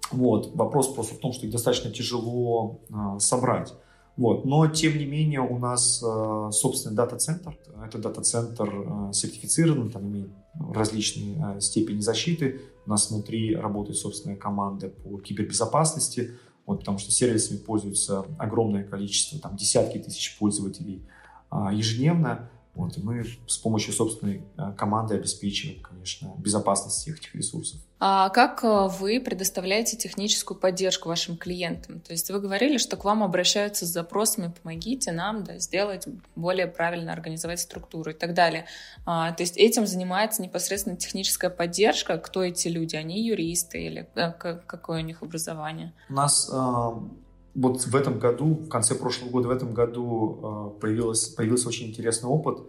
Вот. 0.09 0.55
Вопрос 0.55 0.91
просто 0.91 1.13
в 1.13 1.19
том, 1.19 1.33
что 1.33 1.45
их 1.45 1.51
достаточно 1.51 1.91
тяжело 1.91 2.81
э, 2.89 3.19
собрать. 3.19 3.73
Вот. 4.17 4.43
Но, 4.43 4.67
тем 4.67 4.97
не 4.97 5.05
менее, 5.05 5.41
у 5.41 5.59
нас 5.59 6.03
э, 6.03 6.49
собственный 6.51 6.95
дата-центр. 6.95 7.55
Это 7.85 7.99
дата-центр 7.99 8.69
э, 8.73 9.13
сертифицирован, 9.13 9.91
там 9.91 10.07
имеет 10.07 10.31
различные 10.73 11.57
э, 11.57 11.61
степени 11.61 11.99
защиты. 11.99 12.61
У 12.87 12.89
нас 12.89 13.11
внутри 13.11 13.55
работает 13.55 13.97
собственная 13.97 14.35
команда 14.35 14.89
по 14.89 15.19
кибербезопасности, 15.19 16.31
вот, 16.65 16.79
потому 16.79 16.97
что 16.97 17.11
сервисами 17.11 17.57
пользуются 17.57 18.25
огромное 18.37 18.83
количество, 18.83 19.39
там 19.39 19.55
десятки 19.55 19.97
тысяч 19.97 20.37
пользователей 20.37 21.03
э, 21.51 21.69
ежедневно. 21.73 22.49
Вот, 22.73 22.97
и 22.97 23.01
мы 23.01 23.23
с 23.47 23.57
помощью 23.57 23.93
собственной 23.93 24.43
э, 24.57 24.73
команды 24.77 25.15
обеспечиваем, 25.15 25.81
конечно, 25.81 26.33
безопасность 26.37 26.97
всех 26.97 27.19
этих 27.19 27.35
ресурсов. 27.35 27.79
А 28.05 28.27
как 28.31 28.65
э, 28.65 28.89
вы 28.99 29.21
предоставляете 29.21 29.95
техническую 29.95 30.59
поддержку 30.59 31.07
вашим 31.07 31.37
клиентам? 31.37 32.01
То 32.01 32.11
есть 32.11 32.29
вы 32.29 32.41
говорили, 32.41 32.77
что 32.77 32.97
к 32.97 33.05
вам 33.05 33.23
обращаются 33.23 33.85
с 33.85 33.89
запросами 33.89 34.53
«помогите 34.61 35.13
нам 35.13 35.45
да, 35.45 35.57
сделать 35.59 36.05
более 36.35 36.67
правильно 36.67 37.13
организовать 37.13 37.61
структуру» 37.61 38.11
и 38.11 38.13
так 38.13 38.33
далее. 38.33 38.65
А, 39.05 39.31
то 39.31 39.41
есть 39.41 39.55
этим 39.55 39.87
занимается 39.87 40.41
непосредственно 40.41 40.97
техническая 40.97 41.49
поддержка. 41.49 42.17
Кто 42.17 42.43
эти 42.43 42.67
люди? 42.67 42.97
Они 42.97 43.25
юристы 43.25 43.81
или 43.81 44.09
э, 44.15 44.33
какое 44.33 45.01
у 45.01 45.05
них 45.05 45.23
образование? 45.23 45.93
У 46.09 46.13
нас 46.13 46.51
вот 47.55 47.85
в 47.85 47.95
этом 47.95 48.19
году, 48.19 48.55
в 48.65 48.67
конце 48.67 48.95
прошлого 48.95 49.29
года, 49.29 49.47
в 49.47 49.51
этом 49.51 49.73
году 49.73 50.75
появилось, 50.81 51.29
появился 51.29 51.69
очень 51.69 51.87
интересный 51.87 52.27
опыт. 52.27 52.63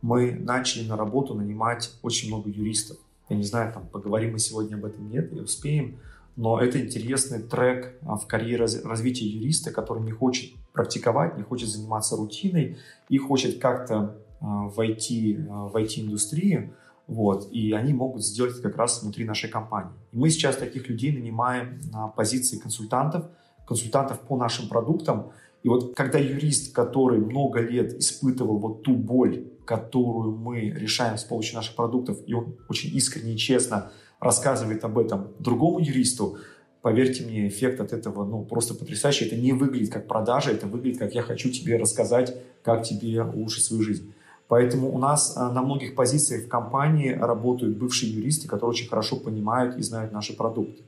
Мы 0.00 0.30
начали 0.30 0.86
на 0.86 0.96
работу 0.96 1.34
нанимать 1.34 1.90
очень 2.02 2.28
много 2.28 2.50
юристов. 2.50 2.98
Я 3.28 3.36
не 3.36 3.42
знаю, 3.42 3.72
там, 3.72 3.86
поговорим 3.88 4.32
мы 4.32 4.38
сегодня 4.38 4.76
об 4.76 4.84
этом, 4.84 5.08
нет, 5.08 5.32
и 5.32 5.40
успеем. 5.40 5.98
Но 6.36 6.60
это 6.60 6.80
интересный 6.80 7.40
трек 7.42 7.98
а, 8.02 8.16
в 8.16 8.26
карьере 8.26 8.66
развития 8.84 9.26
юриста, 9.26 9.70
который 9.70 10.02
не 10.02 10.12
хочет 10.12 10.52
практиковать, 10.72 11.36
не 11.36 11.42
хочет 11.42 11.68
заниматься 11.68 12.16
рутиной 12.16 12.76
и 13.08 13.18
хочет 13.18 13.58
как-то 13.58 14.18
а, 14.40 14.68
войти 14.68 15.36
в 15.36 15.74
IT-индустрию, 15.76 16.74
вот, 17.06 17.48
и 17.52 17.72
они 17.72 17.94
могут 17.94 18.24
сделать 18.24 18.52
это 18.52 18.62
как 18.62 18.76
раз 18.76 19.02
внутри 19.02 19.24
нашей 19.24 19.48
компании. 19.48 19.92
И 20.12 20.18
мы 20.18 20.28
сейчас 20.28 20.56
таких 20.56 20.88
людей 20.88 21.12
нанимаем 21.12 21.80
на 21.92 22.08
позиции 22.08 22.58
консультантов– 22.58 23.26
консультантов 23.66 24.20
по 24.20 24.36
нашим 24.36 24.68
продуктам. 24.68 25.32
И 25.62 25.68
вот 25.68 25.94
когда 25.96 26.18
юрист, 26.18 26.74
который 26.74 27.18
много 27.18 27.60
лет 27.60 27.94
испытывал 27.98 28.58
вот 28.58 28.82
ту 28.82 28.94
боль, 28.94 29.46
которую 29.64 30.36
мы 30.36 30.70
решаем 30.70 31.18
с 31.18 31.24
помощью 31.24 31.56
наших 31.56 31.74
продуктов, 31.74 32.18
и 32.26 32.34
он 32.34 32.56
очень 32.68 32.94
искренне 32.96 33.34
и 33.34 33.36
честно 33.36 33.90
рассказывает 34.20 34.84
об 34.84 34.98
этом 34.98 35.28
другому 35.38 35.80
юристу, 35.80 36.38
поверьте 36.82 37.24
мне, 37.24 37.48
эффект 37.48 37.80
от 37.80 37.92
этого 37.92 38.24
ну, 38.24 38.44
просто 38.44 38.74
потрясающий. 38.74 39.24
Это 39.26 39.36
не 39.36 39.52
выглядит 39.52 39.92
как 39.92 40.06
продажа, 40.06 40.52
это 40.52 40.66
выглядит 40.66 40.98
как 40.98 41.14
я 41.14 41.22
хочу 41.22 41.50
тебе 41.50 41.78
рассказать, 41.78 42.36
как 42.62 42.84
тебе 42.84 43.22
улучшить 43.22 43.64
свою 43.64 43.82
жизнь. 43.82 44.14
Поэтому 44.48 44.94
у 44.94 44.98
нас 44.98 45.36
а, 45.36 45.50
на 45.50 45.62
многих 45.62 45.96
позициях 45.96 46.44
в 46.44 46.48
компании 46.48 47.10
работают 47.10 47.76
бывшие 47.76 48.12
юристы, 48.12 48.46
которые 48.46 48.70
очень 48.70 48.88
хорошо 48.88 49.16
понимают 49.16 49.76
и 49.76 49.82
знают 49.82 50.12
наши 50.12 50.36
продукты. 50.36 50.84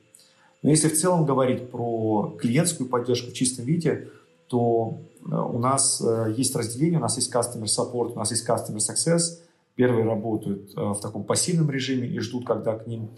Но 0.62 0.70
если 0.70 0.88
в 0.88 0.96
целом 0.96 1.24
говорить 1.24 1.70
про 1.70 2.36
клиентскую 2.40 2.88
поддержку 2.88 3.30
в 3.30 3.34
чистом 3.34 3.64
виде, 3.64 4.08
то 4.48 5.04
э, 5.20 5.34
у 5.34 5.58
нас 5.58 6.00
э, 6.00 6.34
есть 6.36 6.54
разделение, 6.56 6.98
у 6.98 7.02
нас 7.02 7.16
есть 7.16 7.34
Customer 7.34 7.64
Support, 7.64 8.12
у 8.12 8.16
нас 8.16 8.30
есть 8.30 8.48
Customer 8.48 8.78
Success. 8.78 9.40
Первые 9.74 10.04
работают 10.04 10.72
э, 10.76 10.80
в 10.80 11.00
таком 11.00 11.24
пассивном 11.24 11.70
режиме 11.70 12.08
и 12.08 12.18
ждут, 12.18 12.46
когда 12.46 12.76
к 12.76 12.86
ним 12.86 13.10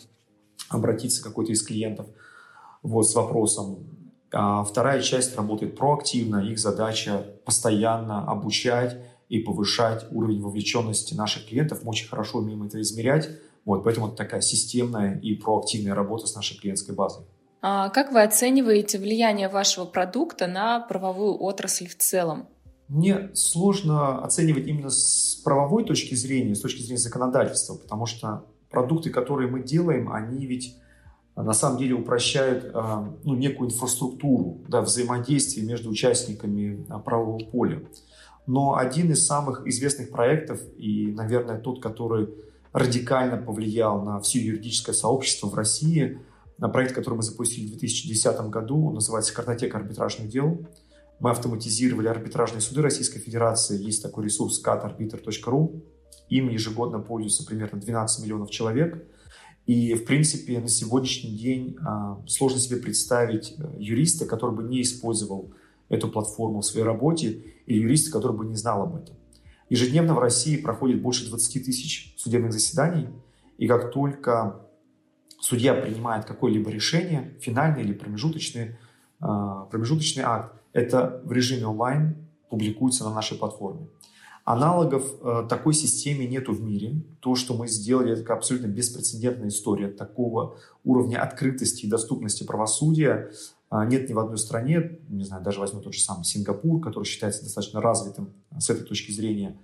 обратится 0.69 1.23
какой-то 1.23 1.53
из 1.53 1.63
клиентов 1.63 2.07
вот, 2.83 3.09
с 3.09 3.15
вопросом. 3.15 3.79
А 4.33 4.63
вторая 4.63 5.01
часть 5.01 5.37
работает 5.37 5.77
проактивно. 5.77 6.39
Их 6.39 6.59
задача 6.59 7.27
постоянно 7.45 8.29
обучать 8.31 8.99
и 9.29 9.41
повышать 9.41 10.07
уровень 10.13 10.41
вовлеченности 10.41 11.15
наших 11.15 11.47
клиентов. 11.47 11.83
Мы 11.83 11.91
очень 11.91 12.09
хорошо 12.09 12.39
умеем 12.39 12.63
это 12.63 12.81
измерять 12.81 13.29
вот, 13.65 13.85
поэтому 13.85 14.09
это 14.09 14.17
такая 14.17 14.41
системная 14.41 15.19
и 15.19 15.35
проактивная 15.35 15.95
работа 15.95 16.27
с 16.27 16.35
нашей 16.35 16.59
клиентской 16.59 16.95
базой. 16.95 17.25
А 17.63 17.91
как 17.91 18.13
вы 18.13 18.23
оцениваете 18.23 18.99
влияние 18.99 19.49
вашего 19.49 19.85
продукта 19.85 20.47
на 20.47 20.81
правовую 20.81 21.43
отрасль 21.43 21.89
в 21.89 21.97
целом? 21.97 22.49
Мне 22.89 23.31
сложно 23.35 24.25
оценивать 24.25 24.67
именно 24.67 24.91
с 24.91 25.41
правовой 25.45 25.85
точки 25.85 26.15
зрения, 26.15 26.55
с 26.55 26.61
точки 26.61 26.83
зрения 26.83 26.99
законодательства, 26.99 27.75
потому 27.77 28.07
что 28.07 28.47
продукты, 28.71 29.11
которые 29.11 29.49
мы 29.51 29.63
делаем, 29.63 30.11
они 30.13 30.47
ведь 30.47 30.77
а, 31.35 31.43
на 31.43 31.53
самом 31.53 31.79
деле 31.79 31.95
упрощают 31.95 32.71
а, 32.75 33.15
ну, 33.25 33.35
некую 33.37 33.71
инфраструктуру 33.71 34.63
да, 34.69 34.81
взаимодействия 34.83 35.63
между 35.63 35.91
участниками 35.91 36.85
а, 36.89 36.99
правового 36.99 37.45
поля. 37.45 37.83
Но 38.47 38.77
один 38.77 39.13
из 39.13 39.25
самых 39.25 39.67
известных 39.67 40.11
проектов 40.11 40.61
и, 40.77 41.13
наверное, 41.13 41.59
тот, 41.59 41.81
который 41.83 42.29
радикально 42.73 43.37
повлиял 43.37 44.03
на 44.03 44.21
все 44.21 44.41
юридическое 44.41 44.95
сообщество 44.95 45.49
в 45.49 45.55
России. 45.55 46.19
На 46.61 46.69
проект, 46.69 46.95
который 46.95 47.15
мы 47.15 47.23
запустили 47.23 47.67
в 47.67 47.71
2010 47.71 48.51
году, 48.51 48.91
называется 48.91 49.35
«Картотека 49.35 49.79
арбитражных 49.79 50.29
дел». 50.29 50.67
Мы 51.19 51.31
автоматизировали 51.31 52.07
арбитражные 52.07 52.61
суды 52.61 52.83
Российской 52.83 53.19
Федерации. 53.19 53.83
Есть 53.83 54.03
такой 54.03 54.27
ресурс 54.27 54.63
catarbitr.ru. 54.63 55.83
Им 56.29 56.49
ежегодно 56.51 56.99
пользуются 56.99 57.47
примерно 57.47 57.81
12 57.81 58.25
миллионов 58.25 58.51
человек. 58.51 59.07
И, 59.65 59.95
в 59.95 60.05
принципе, 60.05 60.61
на 60.61 60.69
сегодняшний 60.69 61.35
день 61.37 61.77
а, 61.81 62.23
сложно 62.27 62.59
себе 62.59 62.77
представить 62.77 63.55
э, 63.59 63.77
юриста, 63.79 64.27
который 64.27 64.55
бы 64.55 64.63
не 64.63 64.83
использовал 64.83 65.53
эту 65.89 66.09
платформу 66.09 66.61
в 66.61 66.67
своей 66.67 66.85
работе, 66.85 67.43
или 67.67 67.83
юриста, 67.83 68.11
который 68.11 68.37
бы 68.37 68.45
не 68.45 68.57
знал 68.57 68.83
об 68.83 68.97
этом. 68.97 69.17
Ежедневно 69.69 70.15
в 70.15 70.19
России 70.19 70.57
проходит 70.57 71.01
больше 71.01 71.29
20 71.29 71.65
тысяч 71.65 72.15
судебных 72.19 72.53
заседаний, 72.53 73.09
и 73.59 73.69
как 73.69 73.93
только 73.93 74.67
судья 75.41 75.75
принимает 75.75 76.25
какое-либо 76.25 76.71
решение, 76.71 77.35
финальный 77.41 77.83
или 77.83 77.93
промежуточный, 77.93 78.77
а, 79.21 79.65
промежуточный 79.65 80.23
акт, 80.25 80.55
это 80.73 81.21
в 81.25 81.33
режиме 81.33 81.67
онлайн 81.67 82.17
публикуется 82.49 83.05
на 83.05 83.15
нашей 83.15 83.37
платформе. 83.39 83.87
Аналогов 84.45 85.05
э, 85.21 85.47
такой 85.49 85.75
системе 85.75 86.27
нету 86.27 86.53
в 86.53 86.63
мире. 86.63 87.03
То, 87.21 87.37
что 87.37 87.55
мы 87.55 87.69
сделали, 87.69 88.19
это 88.19 88.33
абсолютно 88.33 88.67
беспрецедентная 88.67 89.49
история. 89.49 89.89
Такого 89.89 90.57
уровня 90.83 91.23
открытости 91.23 91.87
и 91.87 91.89
доступности 91.89 92.43
правосудия 92.43 93.31
э, 93.71 93.87
нет 93.87 94.09
ни 94.09 94.13
в 94.13 94.19
одной 94.19 94.39
стране. 94.39 94.99
Не 95.09 95.25
знаю, 95.25 95.45
даже 95.45 95.61
возьму 95.61 95.81
тот 95.81 95.95
же 95.95 96.01
самый 96.01 96.25
Сингапур, 96.25 96.81
который 96.81 97.05
считается 97.05 97.45
достаточно 97.45 97.81
развитым 97.81 98.33
с 98.59 98.71
этой 98.71 98.85
точки 98.85 99.13
зрения. 99.13 99.57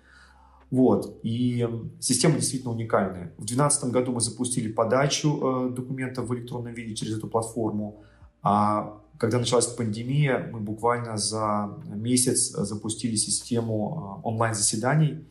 Вот. 0.71 1.21
И 1.23 1.69
система 2.01 2.37
действительно 2.37 2.73
уникальная. 2.73 3.33
В 3.37 3.45
2012 3.45 3.85
году 3.91 4.13
мы 4.13 4.21
запустили 4.21 4.71
подачу 4.71 5.69
э, 5.71 5.75
документов 5.75 6.29
в 6.29 6.35
электронном 6.35 6.75
виде 6.75 6.95
через 6.95 7.19
эту 7.19 7.29
платформу. 7.29 8.03
А 8.43 9.01
когда 9.19 9.39
началась 9.39 9.67
пандемия, 9.67 10.51
мы 10.53 10.61
буквально 10.61 11.17
за 11.17 11.79
месяц 11.87 12.49
запустили 12.51 13.15
систему 13.15 14.21
э, 14.25 14.27
онлайн-заседаний, 14.27 15.27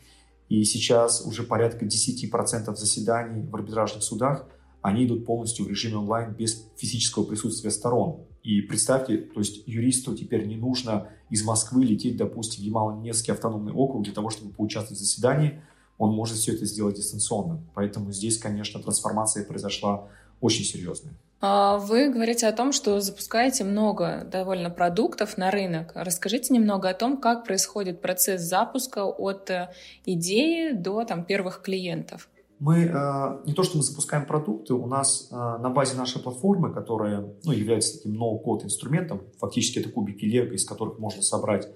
и 0.47 0.63
сейчас 0.63 1.25
уже 1.25 1.43
порядка 1.43 1.85
10% 1.85 2.75
заседаний 2.75 3.47
в 3.47 3.55
арбитражных 3.55 4.03
судах, 4.03 4.45
они 4.81 5.05
идут 5.05 5.25
полностью 5.25 5.65
в 5.65 5.69
режиме 5.69 5.97
онлайн 5.97 6.33
без 6.33 6.67
физического 6.77 7.23
присутствия 7.23 7.71
сторон. 7.71 8.25
И 8.45 8.61
представьте, 8.61 9.17
то 9.17 9.39
есть 9.39 9.63
юристу 9.65 10.15
теперь 10.15 10.45
не 10.45 10.55
нужно 10.55 11.09
из 11.31 11.43
Москвы 11.43 11.83
лететь, 11.83 12.15
допустим, 12.15 12.63
в 12.63 12.67
Ямало-Ненецкий 12.67 13.33
автономный 13.33 13.73
округ 13.73 14.03
для 14.03 14.13
того, 14.13 14.29
чтобы 14.29 14.53
поучаствовать 14.53 14.99
в 14.99 15.03
заседании, 15.03 15.63
он 15.97 16.13
может 16.13 16.37
все 16.37 16.53
это 16.53 16.63
сделать 16.65 16.95
дистанционно. 16.95 17.59
Поэтому 17.73 18.11
здесь, 18.11 18.37
конечно, 18.37 18.79
трансформация 18.79 19.43
произошла 19.45 20.07
очень 20.41 20.63
серьезная. 20.63 21.15
А, 21.41 21.79
вы 21.79 22.09
говорите 22.09 22.45
о 22.45 22.51
том, 22.51 22.71
что 22.71 22.99
запускаете 22.99 23.63
много 23.63 24.27
довольно 24.31 24.69
продуктов 24.69 25.37
на 25.37 25.49
рынок. 25.49 25.93
Расскажите 25.95 26.53
немного 26.53 26.89
о 26.89 26.93
том, 26.93 27.17
как 27.17 27.45
происходит 27.45 27.99
процесс 27.99 28.41
запуска 28.41 29.05
от 29.05 29.49
э, 29.49 29.71
идеи 30.05 30.71
до 30.71 31.03
там, 31.03 31.25
первых 31.25 31.63
клиентов. 31.63 32.29
Мы 32.59 32.83
э, 32.83 33.41
не 33.45 33.53
то, 33.53 33.63
что 33.63 33.77
мы 33.77 33.83
запускаем 33.83 34.25
продукты, 34.25 34.73
у 34.73 34.87
нас 34.87 35.29
э, 35.31 35.35
на 35.35 35.69
базе 35.69 35.97
нашей 35.97 36.21
платформы, 36.21 36.73
которая 36.73 37.33
ну, 37.43 37.51
является 37.51 37.97
таким 37.97 38.13
ноу-код 38.15 38.63
инструментом, 38.63 39.21
фактически 39.39 39.79
это 39.79 39.89
кубики 39.89 40.25
Лего, 40.25 40.53
из 40.53 40.65
которых 40.65 40.99
можно 40.99 41.21
собрать 41.21 41.67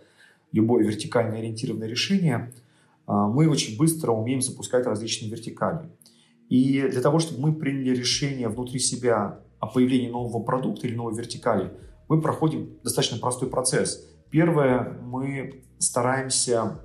любое 0.52 0.84
вертикально 0.84 1.38
ориентированное 1.38 1.88
решение, 1.88 2.54
мы 3.06 3.50
очень 3.50 3.78
быстро 3.78 4.12
умеем 4.12 4.42
запускать 4.42 4.86
различные 4.86 5.32
вертикали. 5.32 5.90
И 6.50 6.82
для 6.82 7.02
того, 7.02 7.20
чтобы 7.20 7.42
мы 7.42 7.54
приняли 7.54 7.96
решение 7.96 8.50
внутри 8.50 8.80
себя 8.80 9.40
о 9.60 9.68
появлении 9.68 10.10
нового 10.10 10.44
продукта 10.44 10.88
или 10.88 10.96
новой 10.96 11.16
вертикали, 11.16 11.72
мы 12.08 12.22
проходим 12.22 12.78
достаточно 12.84 13.20
простой 13.20 13.50
процесс. 13.50 14.04
Первое, 14.32 14.98
мы 15.04 15.64
стараемся, 15.78 16.80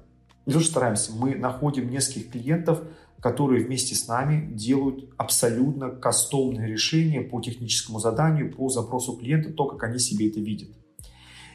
не 0.46 0.52
то 0.52 0.60
что 0.60 0.70
стараемся, 0.70 1.12
мы 1.12 1.34
находим 1.34 1.90
нескольких 1.90 2.30
клиентов, 2.30 2.82
которые 3.24 3.64
вместе 3.64 3.94
с 3.94 4.06
нами 4.06 4.52
делают 4.52 5.08
абсолютно 5.16 5.88
кастомные 5.88 6.68
решения 6.68 7.22
по 7.22 7.40
техническому 7.40 7.98
заданию, 7.98 8.52
по 8.52 8.68
запросу 8.68 9.16
клиента, 9.16 9.50
то, 9.50 9.64
как 9.64 9.82
они 9.84 9.98
себе 9.98 10.28
это 10.28 10.40
видят. 10.40 10.68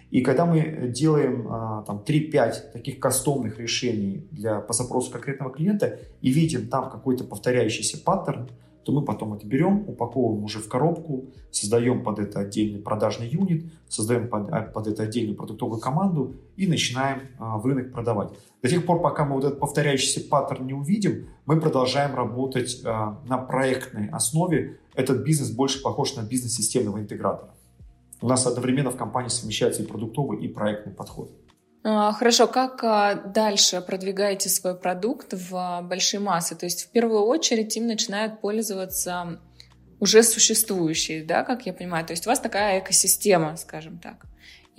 И 0.09 0.21
когда 0.21 0.47
мы 0.47 0.89
делаем 0.91 1.47
а, 1.47 1.83
там, 1.83 2.03
3-5 2.03 2.71
таких 2.73 2.99
кастомных 2.99 3.59
решений 3.59 4.27
для, 4.31 4.61
по 4.61 4.73
запросу 4.73 5.11
конкретного 5.11 5.51
клиента 5.53 5.99
и 6.21 6.31
видим 6.31 6.69
там 6.69 6.89
какой-то 6.89 7.23
повторяющийся 7.23 8.03
паттерн, 8.03 8.49
то 8.83 8.91
мы 8.91 9.05
потом 9.05 9.35
это 9.35 9.45
берем, 9.45 9.88
упаковываем 9.88 10.43
уже 10.43 10.57
в 10.57 10.67
коробку, 10.67 11.29
создаем 11.51 12.01
под 12.03 12.17
это 12.17 12.39
отдельный 12.39 12.79
продажный 12.79 13.29
юнит, 13.29 13.71
создаем 13.88 14.27
под, 14.27 14.49
а, 14.49 14.61
под 14.63 14.88
это 14.88 15.03
отдельную 15.03 15.38
продуктовую 15.38 15.79
команду 15.79 16.35
и 16.57 16.65
начинаем 16.65 17.27
а, 17.38 17.59
в 17.59 17.65
рынок 17.67 17.91
продавать. 17.91 18.31
До 18.62 18.70
тех 18.70 18.86
пор, 18.86 19.01
пока 19.01 19.25
мы 19.25 19.36
вот 19.36 19.46
этот 19.46 19.60
повторяющийся 19.60 20.28
паттерн 20.28 20.66
не 20.66 20.74
увидим, 20.74 21.30
мы 21.46 21.60
продолжаем 21.62 22.13
работать 22.16 22.82
а, 22.86 23.22
на 23.25 23.38
проектной 23.38 24.10
основе. 24.10 24.80
Этот 24.96 25.24
бизнес 25.24 25.51
больше 25.51 25.82
похож 25.82 26.16
на 26.16 26.24
бизнес 26.24 26.56
системного 26.56 27.00
интегратора. 27.00 27.54
У 28.22 28.28
нас 28.28 28.46
одновременно 28.46 28.92
в 28.92 28.98
компании 28.98 29.30
совмещается 29.30 29.84
и 29.84 29.86
продуктовый, 29.86 30.44
и 30.44 30.50
проектный 30.50 30.94
подход. 30.94 31.32
А, 31.84 32.12
хорошо, 32.12 32.48
как 32.48 32.84
а, 32.84 33.16
дальше 33.16 33.80
продвигаете 33.82 34.50
свой 34.50 34.76
продукт 34.76 35.34
в 35.34 35.56
а, 35.56 35.82
большие 35.82 36.19
массы? 36.19 36.56
То 36.56 36.65
есть 36.65 36.86
в 36.86 36.91
первую 36.91 37.22
очередь 37.22 37.76
им 37.78 37.88
начинают 37.88 38.41
пользоваться 38.41 39.39
уже 40.02 40.24
существующие, 40.24 41.24
да, 41.24 41.43
как 41.43 41.65
я 41.65 41.74
понимаю. 41.74 42.06
То 42.06 42.12
есть 42.12 42.28
у 42.28 42.30
вас 42.30 42.39
такая 42.39 42.80
экосистема, 42.80 43.56
скажем 43.56 44.00
так. 44.00 44.26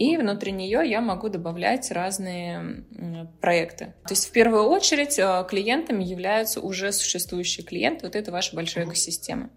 И 0.00 0.16
внутри 0.16 0.52
нее 0.52 0.80
я 0.88 1.02
могу 1.02 1.28
добавлять 1.28 1.90
разные 1.90 2.86
проекты. 3.42 3.92
То 4.06 4.14
есть 4.14 4.30
в 4.30 4.32
первую 4.32 4.62
очередь 4.62 5.16
клиентами 5.46 6.02
являются 6.02 6.62
уже 6.62 6.90
существующие 6.90 7.66
клиенты. 7.66 8.06
Вот 8.06 8.16
это 8.16 8.32
ваша 8.32 8.56
большая 8.56 8.86
экосистема. 8.86 9.50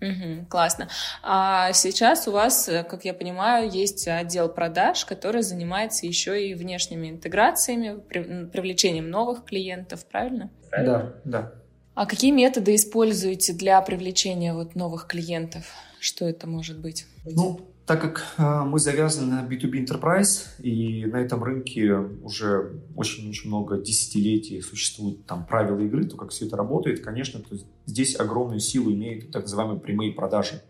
Угу, 0.00 0.46
классно. 0.50 0.88
А 1.22 1.72
сейчас 1.74 2.26
у 2.26 2.32
вас, 2.32 2.68
э, 2.68 2.82
как 2.82 3.04
я 3.04 3.14
понимаю, 3.14 3.70
есть 3.70 4.08
отдел 4.08 4.48
продаж, 4.48 5.04
который 5.04 5.42
занимается 5.42 6.06
еще 6.06 6.44
и 6.44 6.54
внешними 6.54 7.10
интеграциями, 7.10 8.00
привлечением 8.48 9.10
новых 9.10 9.44
клиентов, 9.44 10.04
правильно? 10.06 10.50
Да, 10.72 11.14
да. 11.24 11.52
А 11.94 12.06
какие 12.06 12.32
методы 12.32 12.74
используете 12.74 13.52
для 13.52 13.80
привлечения 13.80 14.54
вот 14.54 14.74
новых 14.74 15.06
клиентов? 15.06 15.72
Что 16.00 16.28
это 16.28 16.48
может 16.48 16.80
быть? 16.80 17.06
Ну, 17.24 17.67
так 17.88 18.02
как 18.02 18.22
э, 18.36 18.64
мы 18.66 18.78
завязаны 18.78 19.36
на 19.36 19.48
B2B 19.48 19.86
Enterprise, 19.86 20.60
и 20.60 21.06
на 21.06 21.16
этом 21.16 21.42
рынке 21.42 21.94
уже 21.96 22.82
очень-очень 22.94 23.48
много 23.48 23.78
десятилетий 23.78 24.60
существуют 24.60 25.24
там 25.24 25.46
правила 25.46 25.80
игры, 25.80 26.04
то, 26.04 26.18
как 26.18 26.28
все 26.28 26.46
это 26.46 26.58
работает, 26.58 27.02
конечно, 27.02 27.40
то 27.40 27.56
здесь 27.86 28.14
огромную 28.20 28.60
силу 28.60 28.92
имеют 28.92 29.30
так 29.32 29.44
называемые 29.44 29.80
прямые 29.80 30.12
продажи. 30.12 30.62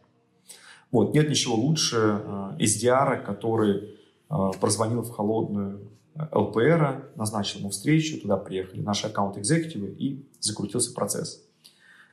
Вот, 0.92 1.12
нет 1.12 1.28
ничего 1.28 1.56
лучше 1.56 1.96
э, 1.96 2.56
SDR, 2.60 3.24
который 3.24 3.96
э, 4.30 4.34
прозвонил 4.60 5.02
в 5.02 5.10
холодную 5.10 5.90
ЛПР, 6.32 7.10
назначил 7.16 7.58
ему 7.58 7.70
встречу, 7.70 8.20
туда 8.20 8.36
приехали 8.36 8.80
наши 8.80 9.08
аккаунт-экзекутивы, 9.08 9.88
и 9.88 10.24
закрутился 10.38 10.94
процесс. 10.94 11.44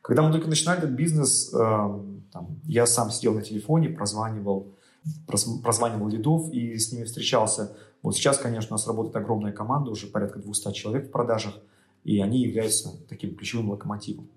Когда 0.01 0.23
мы 0.23 0.31
только 0.31 0.47
начинали 0.47 0.79
этот 0.79 0.91
бизнес, 0.91 1.49
там, 1.49 2.59
я 2.65 2.85
сам 2.85 3.09
сидел 3.09 3.33
на 3.33 3.41
телефоне, 3.41 3.89
прозванивал 3.89 4.75
прозванивал 5.27 6.07
лидов 6.07 6.51
и 6.51 6.77
с 6.77 6.91
ними 6.91 7.03
встречался. 7.03 7.75
Вот 8.01 8.15
сейчас, 8.15 8.37
конечно, 8.37 8.75
у 8.75 8.77
нас 8.77 8.87
работает 8.87 9.15
огромная 9.15 9.51
команда, 9.51 9.91
уже 9.91 10.07
порядка 10.07 10.39
200 10.39 10.73
человек 10.73 11.07
в 11.07 11.11
продажах, 11.11 11.55
и 12.03 12.19
они 12.21 12.41
являются 12.41 12.91
таким 13.07 13.35
ключевым 13.35 13.71
локомотивом. 13.71 14.29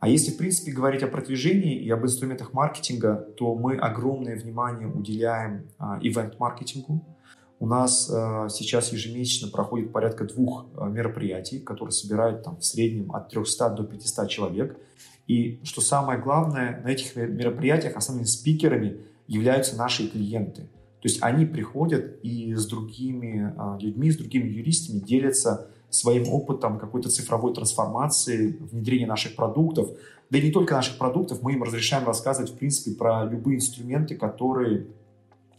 А 0.00 0.08
если, 0.08 0.30
в 0.30 0.36
принципе, 0.36 0.70
говорить 0.70 1.02
о 1.02 1.08
продвижении 1.08 1.76
и 1.76 1.90
об 1.90 2.04
инструментах 2.04 2.52
маркетинга, 2.52 3.16
то 3.36 3.54
мы 3.54 3.76
огромное 3.76 4.38
внимание 4.38 4.86
уделяем 4.86 5.68
а, 5.78 5.98
ивент-маркетингу. 6.00 7.04
У 7.58 7.66
нас 7.66 8.08
а, 8.08 8.48
сейчас 8.48 8.92
ежемесячно 8.92 9.48
проходит 9.48 9.90
порядка 9.90 10.24
двух 10.24 10.66
а, 10.76 10.86
мероприятий, 10.86 11.58
которые 11.58 11.92
собирают 11.92 12.44
там, 12.44 12.58
в 12.58 12.64
среднем 12.64 13.10
от 13.12 13.30
300 13.30 13.70
до 13.70 13.82
500 13.82 14.28
человек. 14.28 14.78
И 15.26 15.60
что 15.64 15.80
самое 15.80 16.20
главное, 16.20 16.80
на 16.84 16.88
этих 16.88 17.16
мероприятиях 17.16 17.96
основными 17.96 18.26
спикерами 18.26 19.00
являются 19.28 19.76
наши 19.76 20.08
клиенты. 20.08 20.62
То 20.62 21.06
есть 21.06 21.22
они 21.22 21.46
приходят 21.46 22.18
и 22.24 22.54
с 22.54 22.66
другими 22.66 23.54
а, 23.56 23.78
людьми, 23.80 24.10
с 24.10 24.16
другими 24.16 24.48
юристами 24.48 24.98
делятся 24.98 25.70
своим 25.90 26.28
опытом 26.32 26.78
какой-то 26.78 27.08
цифровой 27.08 27.54
трансформации, 27.54 28.58
внедрения 28.58 29.06
наших 29.06 29.36
продуктов. 29.36 29.90
Да 30.30 30.38
и 30.38 30.42
не 30.42 30.50
только 30.50 30.74
наших 30.74 30.98
продуктов, 30.98 31.40
мы 31.42 31.52
им 31.52 31.62
разрешаем 31.62 32.04
рассказывать, 32.04 32.50
в 32.50 32.56
принципе, 32.56 32.96
про 32.96 33.24
любые 33.24 33.58
инструменты, 33.58 34.16
которые 34.16 34.88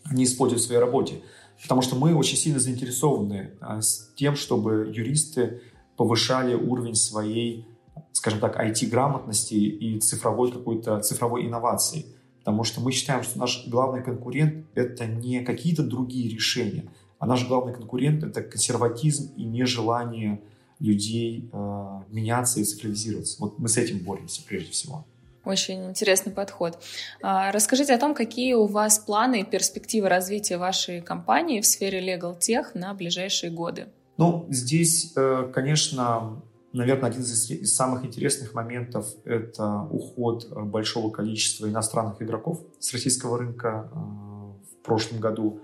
они 0.03 0.25
используют 0.25 0.61
в 0.61 0.65
своей 0.65 0.81
работе. 0.81 1.21
Потому 1.61 1.81
что 1.81 1.95
мы 1.95 2.13
очень 2.15 2.37
сильно 2.37 2.59
заинтересованы 2.59 3.51
а, 3.61 3.81
с 3.81 4.11
тем, 4.15 4.35
чтобы 4.35 4.91
юристы 4.93 5.61
повышали 5.95 6.53
уровень 6.53 6.95
своей, 6.95 7.67
скажем 8.11 8.39
так, 8.39 8.59
IT-грамотности 8.59 9.53
и 9.53 9.99
цифровой 9.99 10.51
какой-то 10.51 10.99
цифровой 10.99 11.45
инновации– 11.45 12.07
Потому 12.49 12.63
что 12.63 12.81
мы 12.81 12.91
считаем, 12.91 13.21
что 13.21 13.37
наш 13.37 13.67
главный 13.67 14.01
конкурент– 14.01 14.65
это 14.73 15.05
не 15.05 15.41
какие-то 15.41 15.83
другие 15.83 16.27
решения, 16.27 16.85
а 17.19 17.27
наш 17.27 17.47
главный 17.47 17.75
конкурент– 17.75 18.23
это 18.23 18.41
консерватизм 18.41 19.31
и 19.37 19.43
нежелание 19.43 20.41
людей 20.79 21.47
э, 21.53 22.01
меняться 22.09 22.59
и 22.59 22.63
цифровизироваться. 22.63 23.37
Вот 23.39 23.59
мы 23.59 23.67
с 23.67 23.77
этим 23.77 23.99
боремся 23.99 24.41
прежде 24.47 24.71
всего. 24.71 25.05
Очень 25.45 25.89
интересный 25.89 26.31
подход. 26.31 26.79
А, 27.21 27.51
расскажите 27.51 27.93
о 27.93 27.99
том, 27.99 28.15
какие 28.15 28.55
у 28.55 28.65
вас 28.65 28.97
планы 28.97 29.41
и 29.41 29.43
перспективы 29.43 30.09
развития 30.09 30.57
вашей 30.57 31.01
компании 31.01 31.61
в 31.61 31.67
сфере 31.67 31.99
Legal 32.01 32.39
Tech 32.39 32.71
на 32.73 32.95
ближайшие 32.95 33.51
годы. 33.51 33.89
Ну, 34.17 34.47
здесь, 34.49 35.13
э, 35.15 35.51
конечно, 35.53 36.41
Наверное, 36.71 37.09
один 37.09 37.21
из, 37.21 37.75
самых 37.75 38.05
интересных 38.05 38.53
моментов– 38.53 39.07
это 39.25 39.81
уход 39.89 40.47
э, 40.51 40.61
большого 40.61 41.09
количества 41.09 41.67
иностранных 41.67 42.21
игроков 42.21 42.61
с 42.77 42.93
российского 42.93 43.39
рынка. 43.39 43.89
Э, 43.91 43.95
в 43.95 44.83
прошлом 44.83 45.19
году 45.19 45.61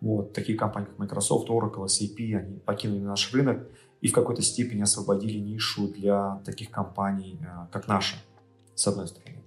Вот, 0.00 0.32
такие 0.32 0.56
компании, 0.56 0.86
как 0.86 0.98
Microsoft, 0.98 1.48
Oracle, 1.48 1.86
SAP, 1.86 2.34
они 2.34 2.58
покинули 2.60 3.00
наш 3.00 3.32
рынок 3.34 3.66
и 4.00 4.08
в 4.08 4.12
какой-то 4.12 4.42
степени 4.42 4.82
освободили 4.82 5.38
нишу 5.38 5.88
для 5.88 6.40
таких 6.44 6.70
компаний, 6.70 7.38
э, 7.42 7.66
как 7.72 7.88
наша, 7.88 8.16
с 8.74 8.86
одной 8.86 9.08
стороны. 9.08 9.42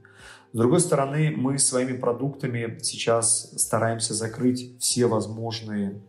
С 0.53 0.57
другой 0.57 0.81
стороны, 0.81 1.33
мы 1.35 1.57
своими 1.57 1.97
продуктами 1.97 2.77
сейчас 2.81 3.53
стараемся 3.57 4.13
закрыть 4.13 4.77
все 4.79 5.07
возможные, 5.07 6.01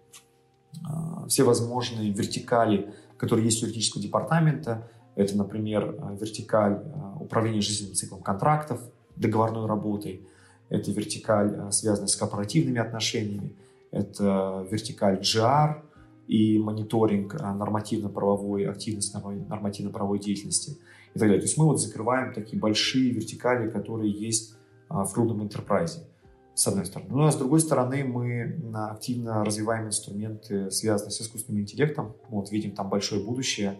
все 1.29 1.45
возможные 1.45 2.11
вертикали, 2.11 2.93
которые 3.23 3.45
есть 3.45 3.63
у 3.63 3.67
юридического 3.67 4.03
департамента. 4.03 4.89
Это, 5.15 5.37
например, 5.37 5.95
э, 5.97 6.17
вертикаль 6.21 6.83
управления 7.21 7.61
жизненным 7.61 7.95
циклом 7.95 8.21
контрактов, 8.21 8.81
договорной 9.15 9.69
работой. 9.69 10.27
Это 10.69 10.91
вертикаль, 10.91 11.71
связанная 11.71 12.09
с 12.09 12.17
корпоративными 12.17 12.81
отношениями. 12.81 13.55
Это 13.93 14.67
вертикаль 14.69 15.21
GR, 15.21 15.83
и 16.27 16.59
мониторинг 16.59 17.35
нормативно-правовой 17.35 18.67
активности, 18.67 19.15
нормативно-правовой 19.15 20.19
деятельности 20.19 20.79
и 21.15 21.19
так 21.19 21.29
далее. 21.29 21.39
То 21.39 21.47
есть 21.47 21.59
мы 21.59 21.67
вот 21.67 21.81
закрываем 21.81 22.33
такие 22.33 22.59
большие 22.59 23.13
вертикали, 23.13 23.71
которые 23.71 24.11
есть 24.11 24.57
в 24.89 25.13
крупном 25.13 25.43
enterprise, 25.43 25.99
с 26.55 26.67
одной 26.67 26.87
стороны. 26.87 27.11
Ну, 27.11 27.25
а 27.25 27.33
с 27.33 27.37
другой 27.37 27.61
стороны, 27.61 28.05
мы 28.05 28.61
активно 28.75 29.45
развиваем 29.45 29.87
инструменты, 29.87 30.71
связанные 30.71 31.11
с 31.11 31.21
искусственным 31.21 31.63
интеллектом. 31.63 32.15
Вот, 32.29 32.51
видим 32.51 32.73
там 32.73 32.89
большое 32.89 33.23
будущее 33.23 33.79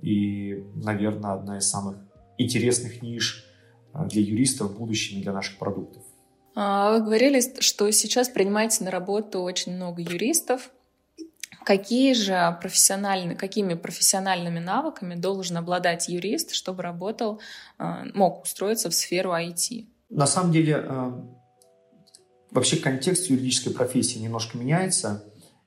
и, 0.00 0.64
наверное, 0.74 1.32
одна 1.32 1.58
из 1.58 1.68
самых 1.68 1.96
интересных 2.38 3.02
ниш 3.02 3.44
а, 3.92 4.04
для 4.06 4.22
юристов 4.22 4.72
в 4.72 4.78
будущем 4.78 5.18
и 5.18 5.22
для 5.22 5.32
наших 5.32 5.58
продуктов. 5.58 6.02
Вы 6.54 7.00
говорили, 7.00 7.40
что 7.60 7.90
сейчас 7.90 8.28
принимаете 8.28 8.84
на 8.84 8.92
работу 8.92 9.40
очень 9.40 9.74
много 9.74 10.02
юристов, 10.02 10.70
Какие 11.64 12.12
же 12.12 12.58
профессиональные, 12.60 13.36
какими 13.36 13.72
профессиональными 13.72 14.58
навыками 14.58 15.14
должен 15.14 15.56
обладать 15.56 16.08
юрист, 16.08 16.52
чтобы 16.52 16.82
работал, 16.82 17.40
э, 17.78 17.84
мог 18.12 18.42
устроиться 18.42 18.90
в 18.90 18.94
сферу 18.94 19.32
IT? 19.32 19.86
На 20.10 20.26
самом 20.26 20.52
деле, 20.52 20.84
э, 20.86 21.12
вообще 22.54 22.76
контекст 22.76 23.28
юридической 23.28 23.70
профессии 23.70 24.18
немножко 24.18 24.56
меняется, 24.56 25.24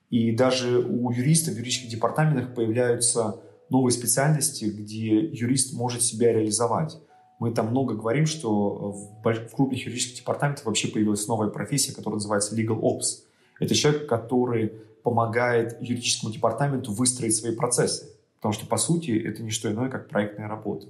и 0.10 0.32
даже 0.32 0.80
у 0.80 1.12
юристов 1.12 1.54
в 1.54 1.58
юридических 1.58 1.90
департаментах 1.90 2.56
появляются 2.56 3.42
новые 3.70 3.92
специальности, 3.92 4.66
где 4.66 5.20
юрист 5.20 5.74
может 5.74 6.02
себя 6.02 6.32
реализовать. 6.32 6.98
Мы 7.40 7.52
там 7.52 7.68
много 7.68 7.94
говорим, 7.94 8.26
что 8.26 9.12
в 9.24 9.50
крупных 9.54 9.86
юридических 9.86 10.20
департаментах 10.20 10.66
вообще 10.66 10.88
появилась 10.88 11.28
новая 11.28 11.50
профессия, 11.50 11.94
которая 11.94 12.16
называется 12.16 12.56
legal 12.56 12.80
ops. 12.80 13.26
Это 13.60 13.76
человек, 13.76 14.08
который 14.08 14.72
помогает 15.04 15.78
юридическому 15.82 16.34
департаменту 16.34 16.94
выстроить 16.94 17.36
свои 17.36 17.56
процессы. 17.56 18.10
Потому 18.38 18.54
что, 18.54 18.66
по 18.66 18.78
сути, 18.78 19.12
это 19.12 19.44
не 19.44 19.52
что 19.52 19.72
иное, 19.72 19.90
как 19.90 20.10
проектная 20.10 20.48
работа. 20.48 20.88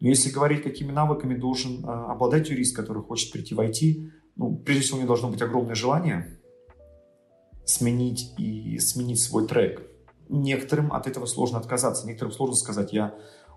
Но 0.00 0.08
если 0.08 0.30
говорить, 0.30 0.62
какими 0.62 0.92
навыками 0.92 1.34
должен 1.34 1.84
э, 1.84 1.88
обладать 1.88 2.48
юрист, 2.48 2.74
который 2.74 3.02
хочет 3.02 3.32
прийти 3.32 3.54
в 3.54 3.60
IT, 3.60 4.10
ну, 4.40 4.56
прежде 4.56 4.84
всего, 4.84 4.96
у 4.96 5.00
него 5.00 5.08
должно 5.08 5.28
быть 5.28 5.42
огромное 5.42 5.74
желание 5.74 6.38
сменить 7.66 8.32
и 8.38 8.78
сменить 8.78 9.20
свой 9.20 9.46
трек. 9.46 9.82
Некоторым 10.30 10.94
от 10.94 11.06
этого 11.06 11.26
сложно 11.26 11.58
отказаться. 11.58 12.06
Некоторым 12.06 12.32
сложно 12.32 12.56
сказать, 12.56 12.94
я 12.94 13.14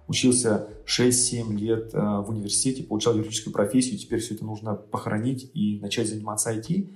учился 0.09 0.67
6-7 0.85 1.55
лет 1.55 1.93
э, 1.93 1.97
в 1.97 2.29
университете, 2.31 2.83
получал 2.83 3.15
юридическую 3.15 3.53
профессию, 3.53 3.97
теперь 3.97 4.19
все 4.19 4.35
это 4.35 4.43
нужно 4.43 4.75
похоронить 4.75 5.49
и 5.53 5.79
начать 5.79 6.09
заниматься 6.09 6.53
IT. 6.53 6.89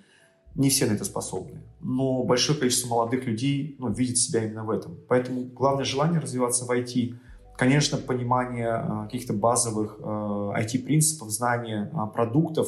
Не 0.56 0.70
все 0.70 0.86
на 0.86 0.92
это 0.92 1.06
способны, 1.06 1.62
но 1.80 2.24
большое 2.24 2.60
количество 2.60 2.90
молодых 2.90 3.26
людей 3.26 3.78
ну, 3.80 3.90
видит 3.90 4.18
себя 4.18 4.44
именно 4.44 4.66
в 4.66 4.70
этом. 4.70 4.98
Поэтому 5.08 5.46
главное 5.46 5.86
желание 5.86 6.20
развиваться 6.20 6.66
в 6.66 6.72
IT, 6.72 7.16
конечно, 7.58 7.98
понимание 8.00 8.84
э, 8.84 9.04
каких-то 9.06 9.32
базовых 9.32 9.98
IT-принципов, 10.02 11.32
знание 11.32 11.90
э, 11.94 12.14
продуктов, 12.14 12.68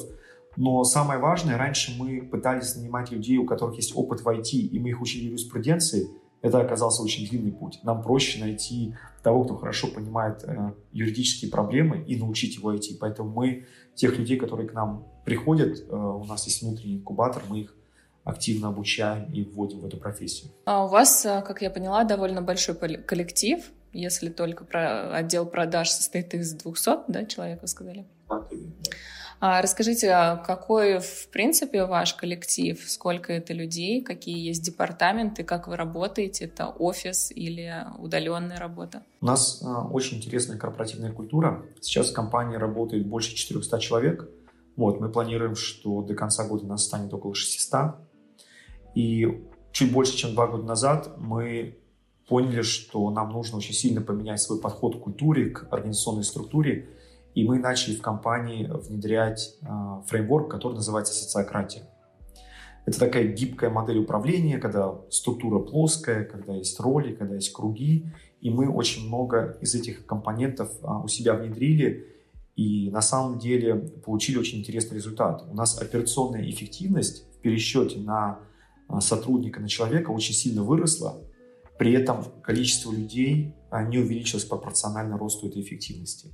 но 0.56 0.84
самое 0.84 1.20
важное, 1.20 1.58
раньше 1.58 1.96
мы 1.98 2.22
пытались 2.22 2.76
нанимать 2.76 3.12
людей, 3.12 3.38
у 3.38 3.46
которых 3.46 3.76
есть 3.76 3.96
опыт 3.96 4.22
в 4.22 4.28
IT, 4.28 4.52
и 4.52 4.80
мы 4.80 4.90
их 4.90 5.02
учили 5.02 5.26
юриспруденции, 5.26 6.10
это 6.42 6.62
оказался 6.62 7.04
очень 7.04 7.28
длинный 7.28 7.52
путь. 7.52 7.80
Нам 7.84 8.02
проще 8.02 8.40
найти 8.40 8.96
того, 9.24 9.44
кто 9.44 9.56
хорошо 9.56 9.88
понимает 9.88 10.44
э, 10.44 10.74
юридические 10.94 11.52
проблемы 11.52 12.04
и 12.08 12.16
научить 12.18 12.56
его 12.56 12.74
IT. 12.74 12.98
Поэтому 13.00 13.30
мы 13.30 13.66
тех 13.96 14.18
людей, 14.18 14.38
которые 14.38 14.70
к 14.70 14.74
нам 14.74 15.06
приходят, 15.26 15.80
э, 15.80 15.94
у 15.94 16.24
нас 16.24 16.46
есть 16.46 16.62
внутренний 16.62 16.96
инкубатор, 16.96 17.44
мы 17.50 17.62
их 17.62 17.76
активно 18.24 18.70
обучаем 18.70 19.32
и 19.34 19.44
вводим 19.44 19.80
в 19.80 19.86
эту 19.86 19.98
профессию. 19.98 20.52
А 20.66 20.86
у 20.86 20.88
вас, 20.88 21.26
э, 21.26 21.42
как 21.46 21.62
я 21.62 21.70
поняла, 21.70 22.06
довольно 22.06 22.42
большой 22.42 22.76
коллектив, 22.76 23.64
если 23.92 24.30
только 24.30 24.64
про 24.64 25.16
отдел 25.16 25.46
продаж 25.46 25.90
состоит 25.90 26.34
из 26.34 26.54
200 26.54 27.12
да, 27.12 27.26
человек, 27.26 27.62
вы 27.62 27.68
сказали? 27.68 28.06
А 29.42 29.62
расскажите, 29.62 30.10
а 30.10 30.36
какой, 30.36 31.00
в 31.00 31.30
принципе, 31.32 31.86
ваш 31.86 32.14
коллектив? 32.14 32.78
Сколько 32.86 33.32
это 33.32 33.54
людей? 33.54 34.02
Какие 34.04 34.38
есть 34.38 34.64
департаменты? 34.64 35.44
Как 35.44 35.68
вы 35.68 35.78
работаете? 35.78 36.46
Это 36.46 36.68
офис 36.68 37.32
или 37.32 37.86
удаленная 37.98 38.60
работа? 38.60 39.04
У 39.22 39.26
нас 39.26 39.62
а, 39.64 39.88
очень 39.88 40.18
интересная 40.18 40.58
корпоративная 40.58 41.14
культура. 41.14 41.66
Сейчас 41.80 42.12
в 42.12 42.14
компании 42.14 42.58
работает 42.58 43.08
больше 43.08 43.34
400 43.34 43.80
человек. 43.80 44.30
Вот, 44.76 45.00
мы 45.00 45.10
планируем, 45.10 45.56
что 45.56 46.02
до 46.02 46.16
конца 46.16 46.46
года 46.46 46.66
нас 46.66 46.86
станет 46.86 47.14
около 47.14 47.34
600. 47.34 47.96
И 48.96 49.42
чуть 49.72 49.94
больше, 49.94 50.18
чем 50.18 50.34
два 50.34 50.48
года 50.48 50.64
назад, 50.64 51.16
мы 51.18 51.78
поняли, 52.28 52.62
что 52.62 53.10
нам 53.10 53.32
нужно 53.32 53.58
очень 53.58 53.74
сильно 53.74 54.02
поменять 54.02 54.42
свой 54.42 54.60
подход 54.60 54.98
к 54.98 55.00
культуре, 55.00 55.50
к 55.50 55.72
организационной 55.72 56.24
структуре, 56.24 56.90
и 57.36 57.44
мы 57.44 57.60
начали 57.60 57.96
в 57.96 58.02
компании 58.02 58.70
внедрять 58.70 59.56
э, 59.62 59.66
фреймворк, 60.08 60.50
который 60.50 60.74
называется 60.74 61.14
социократия. 61.14 61.84
Это 62.86 63.00
такая 63.00 63.26
гибкая 63.28 63.70
модель 63.70 64.00
управления, 64.00 64.58
когда 64.58 64.96
структура 65.10 65.60
плоская, 65.60 66.26
когда 66.26 66.54
есть 66.56 66.80
роли, 66.80 67.14
когда 67.14 67.36
есть 67.36 67.54
круги, 67.54 68.08
и 68.42 68.50
мы 68.50 68.70
очень 68.70 69.08
много 69.08 69.58
из 69.62 69.76
этих 69.76 70.06
компонентов 70.06 70.72
э, 70.82 70.88
у 71.04 71.08
себя 71.08 71.36
внедрили, 71.36 72.08
и 72.56 72.90
на 72.90 73.02
самом 73.02 73.40
деле 73.40 73.76
получили 73.76 74.38
очень 74.38 74.60
интересный 74.60 74.96
результат. 74.96 75.46
У 75.50 75.56
нас 75.56 75.82
операционная 75.82 76.50
эффективность 76.50 77.26
в 77.34 77.42
пересчете 77.42 78.00
на 78.00 78.40
а, 78.90 79.00
сотрудника 79.00 79.62
на 79.62 79.70
человека 79.70 80.10
очень 80.10 80.34
сильно 80.34 80.64
выросла, 80.64 81.22
при 81.78 81.94
этом 81.94 82.26
количество 82.42 82.92
людей 82.92 83.54
а, 83.70 83.84
не 83.84 84.00
увеличилось 84.00 84.44
пропорционально 84.44 85.18
росту 85.18 85.48
этой 85.48 85.62
эффективности. 85.62 86.34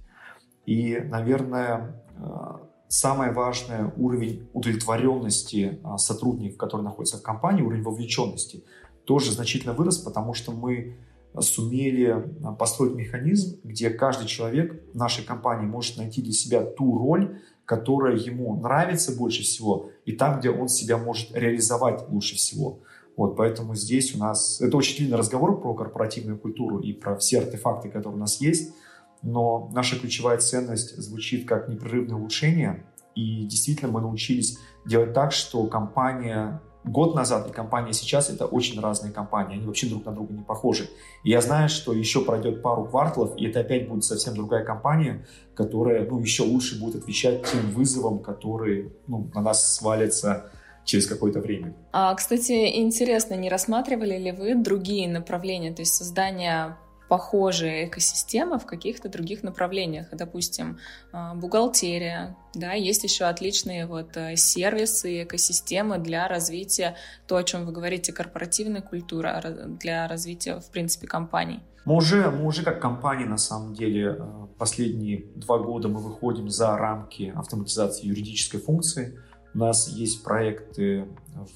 И, 0.65 0.97
наверное, 0.97 2.03
а, 2.17 2.61
самое 2.87 3.31
важное 3.31 3.93
уровень 3.97 4.47
удовлетворенности 4.53 5.79
сотрудников, 5.97 6.57
которые 6.57 6.85
находятся 6.85 7.17
в 7.17 7.21
компании, 7.21 7.61
уровень 7.61 7.83
вовлеченности, 7.83 8.63
тоже 9.05 9.31
значительно 9.31 9.73
вырос, 9.73 9.97
потому 9.97 10.33
что 10.33 10.51
мы 10.51 10.97
сумели 11.39 12.23
построить 12.57 12.95
механизм, 12.95 13.59
где 13.63 13.89
каждый 13.89 14.27
человек 14.27 14.81
в 14.93 14.95
нашей 14.95 15.25
компании 15.25 15.65
может 15.65 15.97
найти 15.97 16.21
для 16.21 16.31
себя 16.31 16.63
ту 16.63 16.97
роль, 16.97 17.39
которая 17.65 18.15
ему 18.15 18.55
нравится 18.55 19.15
больше 19.15 19.43
всего, 19.43 19.89
и 20.05 20.13
там, 20.13 20.39
где 20.39 20.49
он 20.49 20.69
себя 20.69 20.97
может 20.97 21.35
реализовать 21.35 22.07
лучше 22.09 22.35
всего. 22.35 22.79
Вот, 23.17 23.35
поэтому 23.37 23.75
здесь 23.75 24.13
у 24.15 24.19
нас... 24.19 24.61
Это 24.61 24.77
очень 24.77 24.97
длинный 24.97 25.17
разговор 25.17 25.59
про 25.59 25.73
корпоративную 25.73 26.37
культуру 26.37 26.79
и 26.79 26.93
про 26.93 27.17
все 27.17 27.39
артефакты, 27.39 27.89
которые 27.89 28.17
у 28.17 28.19
нас 28.19 28.41
есть, 28.41 28.73
но 29.21 29.69
наша 29.73 29.99
ключевая 29.99 30.37
ценность 30.37 30.97
звучит 30.97 31.47
как 31.47 31.69
непрерывное 31.69 32.15
улучшение, 32.17 32.85
и 33.15 33.45
действительно 33.45 33.91
мы 33.91 34.01
научились 34.01 34.59
делать 34.85 35.13
так, 35.13 35.31
что 35.31 35.65
компания 35.67 36.61
год 36.85 37.15
назад 37.15 37.49
и 37.49 37.51
компания 37.51 37.93
сейчас 37.93 38.29
это 38.29 38.45
очень 38.45 38.79
разные 38.79 39.11
компании, 39.11 39.57
они 39.57 39.65
вообще 39.65 39.87
друг 39.87 40.05
на 40.05 40.11
друга 40.11 40.33
не 40.33 40.43
похожи. 40.43 40.89
И 41.23 41.31
я 41.31 41.41
знаю, 41.41 41.69
что 41.69 41.93
еще 41.93 42.23
пройдет 42.23 42.61
пару 42.61 42.85
кварталов, 42.85 43.35
и 43.37 43.45
это 43.45 43.61
опять 43.61 43.87
будет 43.87 44.03
совсем 44.03 44.35
другая 44.35 44.63
компания, 44.63 45.25
которая 45.55 46.05
ну, 46.07 46.19
еще 46.19 46.43
лучше 46.43 46.79
будет 46.79 46.95
отвечать 46.95 47.43
тем 47.51 47.71
вызовам, 47.71 48.19
которые 48.19 48.91
ну, 49.07 49.29
на 49.33 49.41
нас 49.41 49.75
свалятся 49.75 50.51
через 50.83 51.07
какое-то 51.07 51.39
время. 51.39 51.73
А, 51.91 52.13
кстати, 52.13 52.77
интересно, 52.77 53.33
не 53.33 53.49
рассматривали 53.49 54.17
ли 54.17 54.31
вы 54.31 54.55
другие 54.55 55.09
направления, 55.09 55.73
то 55.73 55.81
есть 55.81 55.95
создание 55.95 56.77
похожие 57.07 57.87
экосистемы 57.87 58.59
в 58.59 58.65
каких-то 58.65 59.09
других 59.09 59.43
направлениях. 59.43 60.07
Допустим, 60.11 60.79
а, 61.11 61.35
бухгалтерия, 61.35 62.35
да, 62.53 62.73
есть 62.73 63.03
еще 63.03 63.25
отличные 63.25 63.85
вот 63.85 64.15
э, 64.17 64.35
сервисы, 64.35 65.23
экосистемы 65.23 65.97
для 65.97 66.27
развития, 66.27 66.95
то, 67.27 67.35
о 67.35 67.43
чем 67.43 67.65
вы 67.65 67.71
говорите, 67.71 68.13
корпоративная 68.13 68.81
культура, 68.81 69.43
для 69.67 70.07
развития, 70.07 70.59
в 70.59 70.71
принципе, 70.71 71.07
компаний. 71.07 71.61
Мы 71.85 71.95
уже, 71.95 72.31
мы 72.31 72.47
уже 72.47 72.63
как 72.63 72.81
компания, 72.81 73.25
на 73.25 73.37
самом 73.37 73.75
деле, 73.75 74.17
э, 74.17 74.47
последние 74.57 75.25
два 75.35 75.59
года 75.59 75.87
мы 75.87 75.99
выходим 75.99 76.49
за 76.49 76.75
рамки 76.77 77.31
автоматизации 77.35 78.07
юридической 78.07 78.59
функции. 78.59 79.19
У 79.53 79.59
нас 79.59 79.87
есть 79.89 80.23
проекты 80.23 81.07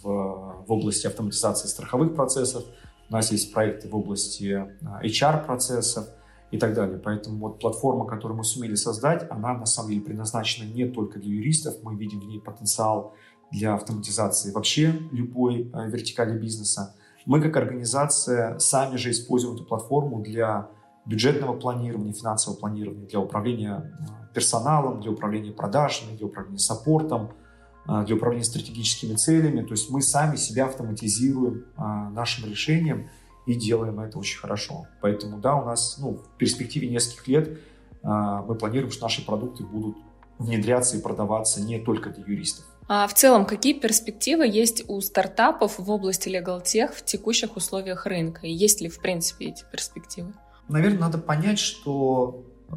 в, 0.01 0.03
в 0.03 0.71
области 0.71 1.07
автоматизации 1.07 1.67
страховых 1.67 2.13
процессов, 2.15 2.63
у 3.09 3.13
нас 3.13 3.31
есть 3.31 3.53
проекты 3.53 3.89
в 3.89 3.95
области 3.95 4.67
HR-процессов 5.03 6.07
и 6.51 6.57
так 6.57 6.73
далее. 6.73 6.99
Поэтому 6.99 7.37
вот 7.39 7.59
платформа, 7.59 8.05
которую 8.05 8.37
мы 8.37 8.43
сумели 8.43 8.75
создать, 8.75 9.29
она 9.29 9.53
на 9.53 9.65
самом 9.65 9.89
деле 9.89 10.01
предназначена 10.01 10.65
не 10.65 10.85
только 10.85 11.19
для 11.19 11.31
юристов, 11.31 11.75
мы 11.83 11.95
видим 11.95 12.19
в 12.19 12.25
ней 12.25 12.39
потенциал 12.39 13.13
для 13.51 13.73
автоматизации 13.73 14.51
вообще 14.51 14.93
любой 15.11 15.71
э, 15.73 15.89
вертикали 15.89 16.37
бизнеса. 16.37 16.95
Мы 17.25 17.41
как 17.41 17.57
организация 17.57 18.57
сами 18.59 18.95
же 18.95 19.11
используем 19.11 19.55
эту 19.55 19.65
платформу 19.65 20.21
для 20.21 20.69
бюджетного 21.05 21.57
планирования, 21.57 22.13
финансового 22.13 22.59
планирования, 22.59 23.07
для 23.07 23.19
управления 23.19 23.91
э, 23.99 24.33
персоналом, 24.33 25.01
для 25.01 25.11
управления 25.11 25.51
продажами, 25.51 26.15
для 26.15 26.27
управления 26.27 26.59
саппортом, 26.59 27.31
для 27.85 28.15
управления 28.15 28.43
стратегическими 28.43 29.15
целями. 29.15 29.63
То 29.63 29.71
есть 29.71 29.89
мы 29.89 30.01
сами 30.01 30.35
себя 30.35 30.65
автоматизируем 30.65 31.65
нашим 31.77 32.49
решением 32.49 33.09
и 33.47 33.55
делаем 33.55 33.99
это 33.99 34.19
очень 34.19 34.37
хорошо. 34.37 34.87
Поэтому 35.01 35.39
да, 35.39 35.55
у 35.55 35.65
нас 35.65 35.97
ну, 35.99 36.17
в 36.17 36.37
перспективе 36.37 36.89
нескольких 36.89 37.27
лет 37.27 37.59
мы 38.03 38.55
планируем, 38.55 38.91
что 38.91 39.03
наши 39.03 39.25
продукты 39.25 39.63
будут 39.63 39.97
внедряться 40.37 40.97
и 40.97 41.01
продаваться 41.01 41.61
не 41.61 41.79
только 41.79 42.09
для 42.09 42.23
юристов. 42.25 42.65
А 42.91 43.07
в 43.07 43.13
целом, 43.13 43.45
какие 43.45 43.73
перспективы 43.73 44.47
есть 44.47 44.83
у 44.89 44.99
стартапов 44.99 45.77
в 45.77 45.91
области 45.91 46.27
Legal 46.27 46.63
Tech 46.63 46.91
в 46.91 47.05
текущих 47.05 47.55
условиях 47.55 48.07
рынка? 48.07 48.47
И 48.47 48.51
есть 48.51 48.81
ли, 48.81 48.89
в 48.89 48.99
принципе, 48.99 49.49
эти 49.49 49.63
перспективы? 49.71 50.33
Наверное, 50.69 51.01
надо 51.01 51.19
понять, 51.19 51.59
что 51.59 52.43
э, 52.67 52.73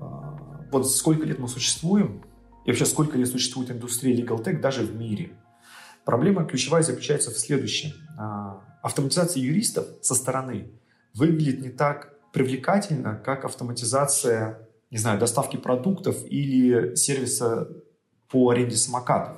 вот 0.70 0.90
сколько 0.90 1.24
лет 1.24 1.38
мы 1.38 1.48
существуем, 1.48 2.22
и 2.64 2.70
вообще 2.70 2.86
сколько 2.86 3.18
лет 3.18 3.28
существует 3.28 3.70
индустрия 3.70 4.16
Legal 4.16 4.42
Tech 4.42 4.60
даже 4.60 4.82
в 4.82 4.94
мире. 4.94 5.32
Проблема 6.04 6.44
ключевая 6.44 6.82
заключается 6.82 7.30
в 7.30 7.38
следующем. 7.38 7.92
Э, 8.18 8.54
автоматизация 8.82 9.42
юристов 9.42 9.86
со 10.00 10.14
стороны 10.14 10.70
выглядит 11.14 11.60
не 11.60 11.70
так 11.70 12.12
привлекательно, 12.32 13.16
как 13.16 13.44
автоматизация, 13.44 14.68
не 14.90 14.98
знаю, 14.98 15.18
доставки 15.20 15.56
продуктов 15.56 16.16
или 16.28 16.94
сервиса 16.96 17.68
по 18.28 18.50
аренде 18.50 18.76
самокатов. 18.76 19.36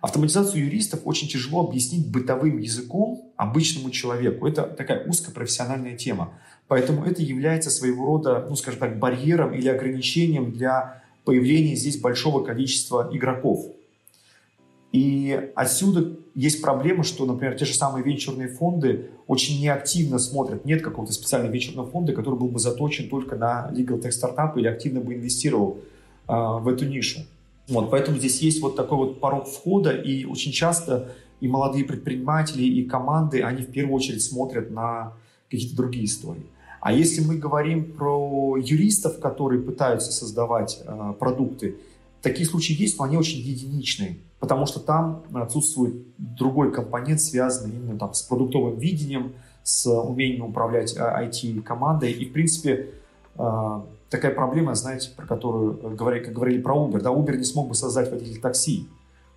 Автоматизацию 0.00 0.64
юристов 0.64 1.00
очень 1.04 1.28
тяжело 1.28 1.66
объяснить 1.66 2.10
бытовым 2.10 2.56
языком 2.58 3.32
обычному 3.36 3.90
человеку. 3.90 4.46
Это 4.46 4.62
такая 4.62 5.06
узкопрофессиональная 5.06 5.94
тема. 5.94 6.40
Поэтому 6.68 7.04
это 7.04 7.20
является 7.20 7.68
своего 7.68 8.06
рода, 8.06 8.46
ну, 8.48 8.56
скажем 8.56 8.80
так, 8.80 8.98
барьером 8.98 9.52
или 9.52 9.68
ограничением 9.68 10.52
для 10.52 10.99
появления 11.24 11.76
здесь 11.76 11.98
большого 11.98 12.44
количества 12.44 13.08
игроков. 13.12 13.66
И 14.92 15.50
отсюда 15.54 16.16
есть 16.34 16.62
проблема, 16.62 17.04
что, 17.04 17.24
например, 17.24 17.56
те 17.56 17.64
же 17.64 17.74
самые 17.74 18.04
венчурные 18.04 18.48
фонды 18.48 19.10
очень 19.26 19.60
неактивно 19.60 20.18
смотрят. 20.18 20.64
Нет 20.64 20.82
какого-то 20.82 21.12
специального 21.12 21.52
венчурного 21.52 21.88
фонда, 21.88 22.12
который 22.12 22.38
был 22.38 22.48
бы 22.48 22.58
заточен 22.58 23.08
только 23.08 23.36
на 23.36 23.70
legal 23.72 24.00
tech 24.00 24.10
стартапы 24.10 24.60
или 24.60 24.66
активно 24.66 25.00
бы 25.00 25.14
инвестировал 25.14 25.78
э, 26.26 26.32
в 26.32 26.66
эту 26.66 26.86
нишу. 26.86 27.20
Вот, 27.68 27.90
поэтому 27.90 28.18
здесь 28.18 28.42
есть 28.42 28.60
вот 28.60 28.74
такой 28.74 28.98
вот 28.98 29.20
порог 29.20 29.46
входа, 29.46 29.92
и 29.92 30.24
очень 30.24 30.50
часто 30.50 31.12
и 31.40 31.46
молодые 31.46 31.84
предприниматели, 31.84 32.64
и 32.64 32.84
команды, 32.84 33.42
они 33.42 33.62
в 33.62 33.70
первую 33.70 33.94
очередь 33.94 34.22
смотрят 34.22 34.70
на 34.70 35.12
какие-то 35.48 35.76
другие 35.76 36.04
истории. 36.04 36.46
А 36.80 36.92
если 36.92 37.22
мы 37.22 37.36
говорим 37.36 37.92
про 37.92 38.56
юристов, 38.56 39.20
которые 39.20 39.60
пытаются 39.60 40.12
создавать 40.12 40.80
э, 40.84 41.14
продукты, 41.18 41.76
такие 42.22 42.48
случаи 42.48 42.72
есть, 42.72 42.98
но 42.98 43.04
они 43.04 43.16
очень 43.16 43.38
единичные, 43.38 44.18
потому 44.38 44.66
что 44.66 44.80
там 44.80 45.22
отсутствует 45.34 45.94
другой 46.16 46.72
компонент, 46.72 47.20
связанный 47.20 47.76
именно 47.76 47.98
там, 47.98 48.14
с 48.14 48.22
продуктовым 48.22 48.78
видением, 48.78 49.34
с 49.62 49.86
умением 49.86 50.46
управлять 50.46 50.96
IT-командой. 50.96 52.12
И, 52.12 52.28
в 52.28 52.32
принципе, 52.32 52.90
э, 53.36 53.80
такая 54.08 54.34
проблема, 54.34 54.74
знаете, 54.74 55.10
про 55.14 55.26
которую 55.26 55.78
э, 55.82 55.94
говорили, 55.94 56.24
как 56.24 56.34
говорили 56.34 56.62
про 56.62 56.74
Uber. 56.76 57.00
Да, 57.00 57.10
Uber 57.10 57.36
не 57.36 57.44
смог 57.44 57.68
бы 57.68 57.74
создать 57.74 58.10
водитель 58.10 58.40
такси. 58.40 58.88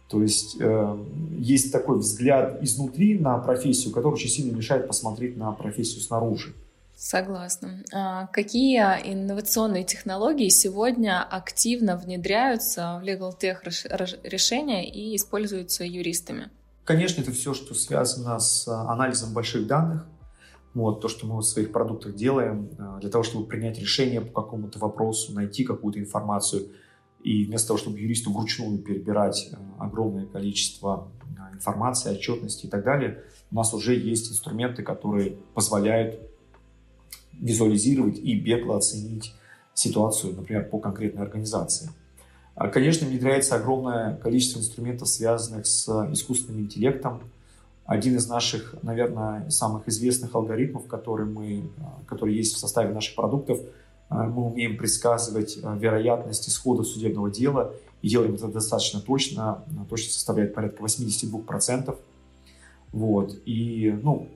То 0.08 0.22
есть 0.22 0.58
э, 0.60 0.98
есть 1.40 1.72
такой 1.72 1.98
взгляд 1.98 2.64
изнутри 2.64 3.18
на 3.18 3.38
профессию, 3.38 3.94
который 3.94 4.14
очень 4.14 4.30
сильно 4.30 4.56
мешает 4.56 4.88
посмотреть 4.88 5.36
на 5.36 5.52
профессию 5.52 6.02
снаружи. 6.02 6.54
Согласна. 6.96 7.84
А 7.92 8.28
какие 8.28 8.80
инновационные 8.80 9.84
технологии 9.84 10.50
сегодня 10.50 11.24
активно 11.24 11.98
внедряются 11.98 13.00
в 13.02 13.06
Legal 13.06 13.34
Tech 13.38 13.58
решения 14.24 14.90
и 14.90 15.16
используются 15.16 15.84
юристами? 15.84 16.50
Конечно, 16.86 17.22
это 17.22 17.32
все, 17.32 17.54
что 17.54 17.74
связано 17.74 18.40
с 18.40 18.68
анализом 18.68 19.34
больших 19.34 19.68
данных, 19.68 20.06
вот, 20.74 21.02
то, 21.02 21.08
что 21.08 21.28
мы 21.28 21.38
в 21.38 21.44
своих 21.44 21.72
продуктах 21.72 22.16
делаем, 22.16 22.70
э, 22.78 23.00
для 23.02 23.10
того, 23.10 23.24
чтобы 23.24 23.46
принять 23.46 23.80
решение 23.80 24.22
по 24.22 24.42
какому-то 24.42 24.80
вопросу, 24.80 25.32
найти 25.34 25.64
какую-то 25.64 26.00
информацию, 26.00 26.70
и 27.24 27.46
вместо 27.46 27.70
того, 27.70 27.78
чтобы 27.78 28.00
юристу 28.00 28.34
вручную 28.34 28.80
перебирать 28.80 29.50
э, 29.52 29.56
огромное 29.80 30.26
количество 30.26 31.12
информации, 31.54 32.12
отчетности 32.16 32.66
и 32.66 32.70
так 32.70 32.84
далее, 32.84 33.24
у 33.52 33.56
нас 33.56 33.74
уже 33.74 33.96
есть 33.96 34.32
инструменты, 34.32 34.82
которые 34.82 35.38
позволяют 35.54 36.20
визуализировать 37.40 38.20
и 38.20 38.40
бегло 38.40 38.78
оценить 38.78 39.34
ситуацию, 39.74 40.36
например, 40.36 40.70
по 40.70 40.80
конкретной 40.80 41.24
организации. 41.24 41.90
А, 42.56 42.68
конечно, 42.68 43.08
внедряется 43.08 43.56
огромное 43.56 44.16
количество 44.18 44.60
инструментов, 44.60 45.08
связанных 45.08 45.66
с 45.66 45.88
искусственным 46.12 46.62
интеллектом, 46.62 47.24
один 47.86 48.16
из 48.16 48.28
наших, 48.28 48.76
наверное, 48.82 49.50
самых 49.50 49.88
известных 49.90 50.36
алгоритмов, 50.36 50.88
который, 50.88 51.26
мы, 51.26 51.70
который 52.08 52.36
есть 52.36 52.56
в 52.56 52.60
составе 52.60 52.94
наших 52.94 53.16
продуктов, 53.16 53.60
э, 53.60 53.64
мы 54.10 54.48
умеем 54.48 54.78
предсказывать 54.78 55.58
э, 55.62 55.78
вероятность 55.78 56.48
исхода 56.48 56.84
судебного 56.84 57.30
дела 57.30 57.74
и 58.02 58.08
делаем 58.08 58.36
это 58.36 58.48
достаточно 58.48 59.02
точно, 59.02 59.64
э, 59.68 59.90
точно 59.90 60.12
составляет 60.12 60.54
порядка 60.54 60.82
82%. 60.82 61.98
Вот. 62.94 63.38
И 63.46 63.94
ну, 64.02 64.30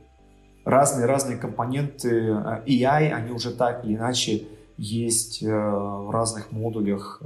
разные-разные 0.67 1.37
компоненты 1.37 2.29
AI, 2.29 3.11
они 3.11 3.31
уже 3.31 3.51
так 3.51 3.85
или 3.85 3.95
иначе 3.95 4.47
есть 4.77 5.41
в 5.41 6.11
разных 6.11 6.51
модулях 6.51 7.21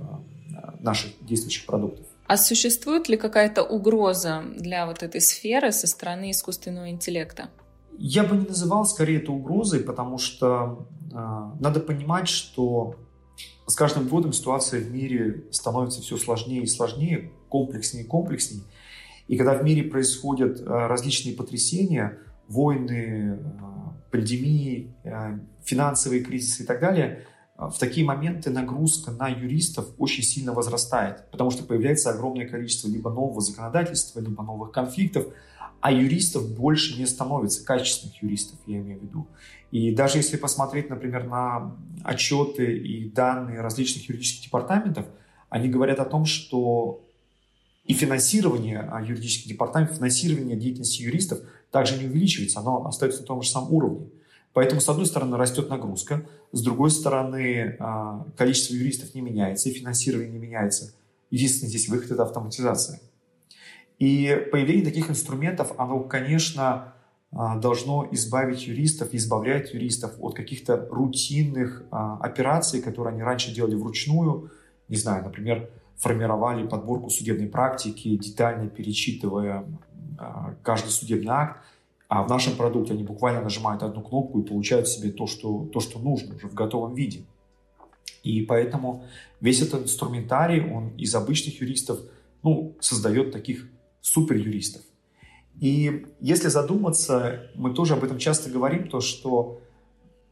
наших 0.80 1.12
действующих 1.21 1.65
продуктов. 1.65 2.06
А 2.27 2.38
существует 2.38 3.10
ли 3.10 3.17
какая-то 3.17 3.62
угроза 3.62 4.43
для 4.56 4.86
вот 4.86 5.04
этой 5.04 5.19
сферы 5.19 5.73
со 5.73 5.86
стороны 5.86 6.32
искусственного 6.32 6.89
интеллекта? 6.89 7.49
Я 7.97 8.23
бы 8.23 8.38
не 8.38 8.45
называл 8.45 8.86
скорее 8.86 9.19
это 9.19 9.34
угрозой, 9.34 9.82
потому 9.82 10.17
что 10.17 10.88
э, 11.12 11.15
надо 11.60 11.82
понимать, 11.82 12.30
что 12.30 12.95
с 13.67 13.75
каждым 13.75 14.08
годом 14.08 14.32
ситуация 14.32 14.80
в 14.80 14.91
мире 14.91 15.43
становится 15.51 16.01
все 16.01 16.17
сложнее 16.17 16.63
и 16.63 16.67
сложнее, 16.67 17.32
комплекснее 17.49 18.06
и 18.06 18.08
комплекснее. 18.08 18.63
И 19.27 19.36
когда 19.36 19.54
в 19.54 19.63
мире 19.63 19.84
происходят 19.84 20.62
э, 20.62 20.63
различные 20.63 21.36
потрясения, 21.36 22.17
войны, 22.52 23.40
э, 23.40 24.12
пандемии, 24.12 24.94
э, 25.04 25.40
финансовые 25.64 26.24
кризисы 26.24 26.64
и 26.64 26.66
так 26.66 26.80
далее, 26.80 27.26
а, 27.62 27.70
в 27.70 27.78
такие 27.78 28.06
моменты 28.06 28.50
нагрузка 28.50 29.12
на 29.12 29.28
юристов 29.28 29.88
очень 30.00 30.24
сильно 30.24 30.52
возрастает, 30.52 31.30
потому 31.32 31.52
что 31.52 31.64
появляется 31.64 32.10
огромное 32.10 32.48
количество 32.48 32.88
либо 32.88 33.12
нового 33.12 33.40
законодательства, 33.40 34.20
либо 34.20 34.44
новых 34.44 34.72
конфликтов, 34.72 35.28
а 35.80 35.92
юристов 35.92 36.50
больше 36.56 36.98
не 36.98 37.06
становится, 37.06 37.64
качественных 37.64 38.22
юристов, 38.24 38.60
я 38.66 38.80
имею 38.80 39.00
в 39.00 39.04
виду. 39.04 39.28
И 39.72 39.94
даже 39.94 40.18
если 40.18 40.38
посмотреть, 40.38 40.90
например, 40.90 41.26
на 41.26 41.76
отчеты 42.04 42.78
и 42.78 43.10
данные 43.10 43.62
различных 43.62 44.10
юридических 44.10 44.46
департаментов, 44.46 45.06
они 45.50 45.70
говорят 45.70 46.00
о 46.00 46.06
том, 46.06 46.26
что 46.26 47.04
и 47.86 47.94
финансирование 47.94 48.80
а, 48.80 49.02
юридических 49.02 49.48
департаментов, 49.48 49.98
финансирование 49.98 50.56
деятельности 50.56 51.02
юристов 51.02 51.39
также 51.72 51.98
не 51.98 52.06
увеличивается, 52.06 52.60
оно 52.60 52.86
остается 52.86 53.22
на 53.22 53.28
том 53.28 53.41
же 53.41 53.50
самом 53.50 53.74
уровне. 53.74 54.08
Поэтому, 54.54 54.82
с 54.82 54.89
одной 54.89 55.06
стороны, 55.06 55.38
растет 55.38 55.70
нагрузка, 55.70 56.26
с 56.52 56.62
другой 56.62 56.91
стороны, 56.91 57.78
а, 57.80 58.26
количество 58.38 58.76
юристов 58.76 59.15
не 59.15 59.22
меняется, 59.22 59.70
и 59.70 59.74
финансирование 59.74 60.32
не 60.32 60.38
меняется. 60.38 60.94
Единственный 61.32 61.70
здесь 61.70 61.88
выход– 61.88 62.12
это 62.12 62.24
автоматизация. 62.24 63.00
И 63.98 64.48
появление 64.52 64.86
таких 64.86 65.10
инструментов, 65.10 65.74
оно, 65.78 66.02
конечно, 66.02 66.94
а, 67.32 67.58
должно 67.58 68.08
избавить 68.12 68.67
юристов, 68.67 69.13
избавлять 69.13 69.74
юристов 69.74 70.13
от 70.20 70.36
каких-то 70.36 70.88
рутинных 70.91 71.84
операций, 71.89 72.82
которые 72.82 73.13
они 73.13 73.24
раньше 73.24 73.54
делали 73.54 73.76
вручную. 73.76 74.52
Не 74.89 74.98
знаю, 74.98 75.24
например, 75.24 75.70
формировали 76.02 76.68
подборку 76.68 77.10
судебной 77.10 77.48
практики, 77.48 78.18
детально 78.18 78.68
перечитывая 78.68 79.66
каждый 80.64 80.90
судебный 80.90 81.32
акт. 81.32 81.62
А 82.08 82.24
в 82.24 82.30
нашем 82.30 82.58
продукте 82.58 82.94
они 82.94 83.04
буквально 83.04 83.42
нажимают 83.42 83.84
одну 83.84 84.02
кнопку 84.02 84.42
и 84.42 84.46
получают 84.46 84.88
себе 84.88 85.12
то, 85.12 85.28
что, 85.28 85.70
то, 85.72 85.80
что 85.80 86.00
нужно 86.00 86.36
уже 86.36 86.50
в 86.50 86.54
готовом 86.54 86.94
виде. 86.94 87.24
И 88.24 88.42
поэтому 88.42 89.06
весь 89.40 89.62
этот 89.62 89.84
инструментарий, 89.84 90.70
он 90.70 90.90
из 90.98 91.16
обычных 91.16 91.62
юристов 91.62 92.00
ну, 92.44 92.76
создает 92.82 93.32
таких 93.32 93.70
супер 94.02 94.36
юристов. 94.36 94.82
И 95.60 96.06
если 96.20 96.50
задуматься, 96.50 97.50
мы 97.56 97.74
тоже 97.74 97.94
об 97.94 98.04
этом 98.04 98.18
часто 98.18 98.50
говорим, 98.50 98.90
то 98.90 99.00
что 99.00 99.62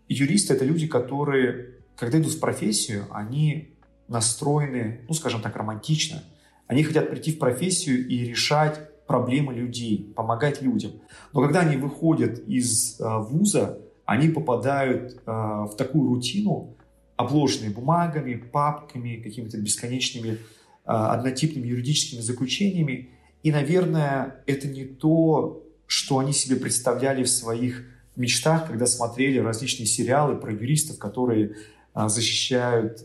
юристы 0.07 0.55
это 0.55 0.65
люди, 0.65 0.87
которые, 0.87 1.75
когда 1.95 2.19
идут 2.19 2.33
в 2.33 2.39
профессию, 2.39 3.05
они 3.11 3.73
настроены, 4.09 5.01
ну, 5.07 5.13
скажем 5.13 5.41
так, 5.41 5.55
романтично. 5.55 6.23
Они 6.67 6.83
хотят 6.83 7.09
прийти 7.09 7.31
в 7.31 7.39
профессию 7.39 8.07
и 8.07 8.25
решать 8.25 8.89
проблемы 9.07 9.53
людей, 9.53 10.13
помогать 10.15 10.61
людям. 10.61 10.91
Но 11.33 11.41
когда 11.41 11.61
они 11.61 11.77
выходят 11.77 12.39
из 12.47 12.99
э, 12.99 13.03
вуза, 13.17 13.79
они 14.05 14.29
попадают 14.29 15.13
э, 15.13 15.19
в 15.25 15.73
такую 15.77 16.09
рутину, 16.09 16.75
обложенные 17.15 17.71
бумагами, 17.71 18.35
папками, 18.35 19.15
какими-то 19.15 19.57
бесконечными 19.57 20.33
э, 20.33 20.37
однотипными 20.85 21.67
юридическими 21.67 22.21
заключениями. 22.21 23.09
И, 23.41 23.51
наверное, 23.51 24.43
это 24.45 24.67
не 24.67 24.85
то, 24.85 25.63
что 25.87 26.19
они 26.19 26.33
себе 26.33 26.57
представляли 26.57 27.23
в 27.23 27.29
своих 27.29 27.85
мечтах, 28.15 28.67
когда 28.67 28.85
смотрели 28.85 29.39
различные 29.39 29.87
сериалы 29.87 30.35
про 30.35 30.51
юристов, 30.51 30.99
которые 30.99 31.55
защищают 31.95 33.03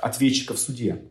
ответчика 0.00 0.54
в 0.54 0.58
суде. 0.58 1.02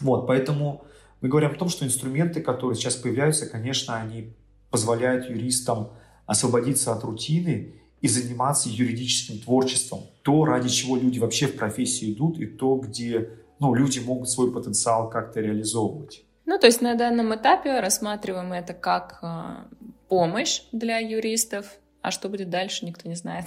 Вот, 0.00 0.26
поэтому 0.26 0.84
мы 1.20 1.28
говорим 1.28 1.50
о 1.50 1.54
том, 1.54 1.68
что 1.68 1.84
инструменты, 1.84 2.40
которые 2.40 2.76
сейчас 2.76 2.96
появляются, 2.96 3.46
конечно, 3.46 3.96
они 3.96 4.34
позволяют 4.70 5.28
юристам 5.28 5.92
освободиться 6.26 6.92
от 6.92 7.04
рутины 7.04 7.74
и 8.00 8.08
заниматься 8.08 8.68
юридическим 8.68 9.40
творчеством. 9.40 10.02
То, 10.22 10.44
ради 10.44 10.68
чего 10.68 10.96
люди 10.96 11.18
вообще 11.18 11.46
в 11.46 11.56
профессию 11.56 12.12
идут, 12.12 12.38
и 12.38 12.46
то, 12.46 12.76
где 12.76 13.30
ну, 13.58 13.74
люди 13.74 13.98
могут 13.98 14.30
свой 14.30 14.52
потенциал 14.52 15.10
как-то 15.10 15.40
реализовывать. 15.40 16.24
Ну, 16.46 16.58
то 16.58 16.66
есть 16.66 16.80
на 16.80 16.94
данном 16.94 17.34
этапе 17.34 17.80
рассматриваем 17.80 18.52
это 18.52 18.72
как 18.72 19.18
э, 19.22 19.86
помощь 20.08 20.62
для 20.72 20.98
юристов, 20.98 21.66
а 22.00 22.10
что 22.10 22.28
будет 22.28 22.48
дальше, 22.48 22.86
никто 22.86 23.08
не 23.08 23.14
знает. 23.14 23.44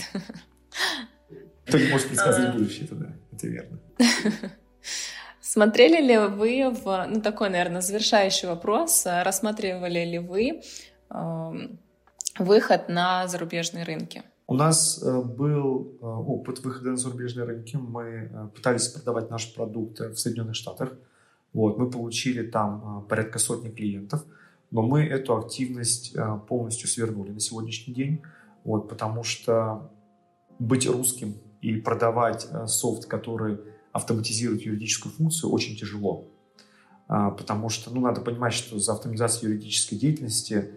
Кто 1.65 1.77
не 1.79 1.89
может 1.89 2.07
предсказать 2.07 2.49
а. 2.49 2.51
будущее, 2.53 2.86
это 2.86 2.95
да, 2.95 3.13
это 3.31 3.47
верно. 3.47 3.79
Смотрели 5.41 6.02
ли 6.02 6.17
вы 6.17 6.69
в, 6.69 7.06
ну 7.10 7.22
такой, 7.22 7.50
наверное, 7.50 7.82
завершающий 7.82 8.48
вопрос, 8.48 9.06
рассматривали 9.06 10.06
ли 10.06 10.19
вы 10.19 10.62
э, 11.10 11.52
выход 12.39 12.89
на 12.89 13.28
зарубежные 13.28 13.84
рынки? 13.84 14.24
У 14.46 14.56
нас 14.56 15.02
э, 15.02 15.22
был 15.22 15.98
э, 16.02 16.06
опыт 16.06 16.60
выхода 16.60 16.91
на 16.91 16.98
зарубежные 16.98 17.46
рынки. 17.46 17.78
Мы 17.78 18.04
э, 18.04 18.48
пытались 18.54 18.88
продавать 18.89 19.30
наши 19.30 19.54
продукты 19.54 20.10
в 20.10 20.19
Соединенных 20.19 20.56
Штатах. 20.56 20.93
Вот, 21.54 21.78
мы 21.78 21.89
получили 21.89 22.46
там 22.46 23.06
порядка 23.08 23.39
сотни 23.39 23.69
клиентов, 23.69 24.26
но 24.72 24.82
мы 24.82 25.04
эту 25.04 25.38
активность 25.38 26.15
полностью 26.48 26.88
свернули 26.89 27.30
на 27.30 27.39
сегодняшний 27.39 27.93
день, 27.93 28.24
вот, 28.63 28.89
потому 28.89 29.24
что 29.24 29.91
быть 30.58 30.88
русским 30.88 31.36
и 31.62 31.76
продавать 31.76 32.48
софт, 32.65 33.06
который 33.06 33.60
автоматизировать 33.93 34.65
юридическую 34.65 35.13
функцию 35.13 35.51
очень 35.51 35.77
тяжело. 35.77 36.25
А, 37.08 37.29
потому 37.29 37.69
что 37.69 37.91
ну, 37.91 38.01
надо 38.01 38.21
понимать, 38.21 38.53
что 38.53 38.79
за 38.79 38.93
автоматизацией 38.93 39.53
юридической 39.53 39.95
деятельности 39.95 40.71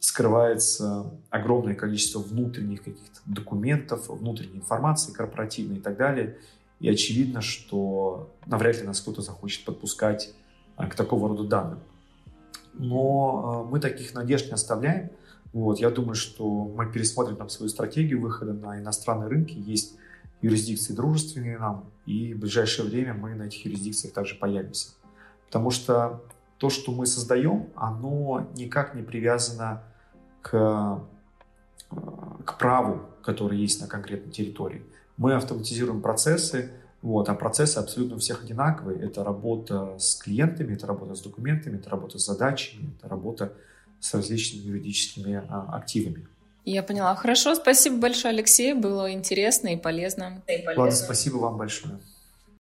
скрывается 0.00 1.12
огромное 1.30 1.74
количество 1.74 2.18
внутренних 2.18 2.82
каких-то 2.82 3.20
документов, 3.26 4.08
внутренней 4.08 4.56
информации 4.56 5.12
корпоративной 5.12 5.76
и 5.76 5.80
так 5.80 5.96
далее. 5.96 6.38
И 6.80 6.88
очевидно, 6.88 7.40
что 7.40 8.34
навряд 8.46 8.78
ли 8.78 8.82
нас 8.82 9.00
кто-то 9.00 9.22
захочет 9.22 9.64
подпускать 9.64 10.34
а, 10.76 10.88
к 10.88 10.94
такого 10.94 11.28
рода 11.28 11.44
данным. 11.44 11.80
Но 12.72 13.42
а, 13.44 13.70
мы 13.70 13.78
таких 13.80 14.14
надежд 14.14 14.46
не 14.46 14.52
оставляем. 14.52 15.10
Вот, 15.52 15.78
я 15.78 15.90
думаю, 15.90 16.14
что 16.14 16.48
мы 16.48 16.90
пересмотрим 16.90 17.36
там 17.36 17.50
свою 17.50 17.68
стратегию 17.68 18.20
выхода 18.22 18.54
на 18.54 18.78
иностранные 18.78 19.28
рынки. 19.28 19.52
Есть 19.58 19.96
юрисдикции 20.42 20.92
дружественные 20.92 21.58
нам, 21.58 21.90
и 22.04 22.34
в 22.34 22.40
ближайшее 22.40 22.88
время 22.88 23.14
мы 23.14 23.34
на 23.34 23.44
этих 23.44 23.64
юрисдикциях 23.64 24.12
также 24.12 24.34
появимся. 24.34 24.90
Потому 25.46 25.70
что 25.70 26.22
то, 26.58 26.68
что 26.68 26.92
мы 26.92 27.06
создаем, 27.06 27.70
оно 27.74 28.48
никак 28.54 28.94
не 28.94 29.02
привязано 29.02 29.82
к, 30.42 30.54
э, 31.90 31.96
к 32.44 32.58
праву, 32.58 33.02
который 33.22 33.58
есть 33.58 33.80
на 33.80 33.86
конкретной 33.86 34.32
территории. 34.32 34.84
Мы 35.16 35.34
автоматизируем 35.34 36.02
процессы, 36.02 36.72
вот, 37.02 37.28
а 37.28 37.34
процессы 37.34 37.78
абсолютно 37.78 38.16
у 38.16 38.18
всех 38.18 38.44
одинаковые. 38.44 39.00
Это 39.00 39.24
работа 39.24 39.98
с 39.98 40.16
клиентами, 40.16 40.74
это 40.74 40.86
работа 40.86 41.14
с 41.14 41.20
документами, 41.20 41.78
это 41.78 41.90
работа 41.90 42.18
с 42.18 42.26
задачами, 42.26 42.94
это 42.96 43.08
работа 43.08 43.52
с 44.00 44.14
различными 44.14 44.66
юридическими 44.66 45.42
а, 45.48 45.76
активами. 45.76 46.26
Я 46.64 46.82
поняла. 46.82 47.14
Хорошо, 47.16 47.54
спасибо 47.54 47.96
большое, 47.96 48.32
Алексей. 48.32 48.72
Было 48.72 49.12
интересно 49.12 49.68
и 49.68 49.76
полезно. 49.76 50.42
Ладно, 50.76 50.90
спасибо 50.92 51.38
вам 51.38 51.58
большое. 51.58 51.98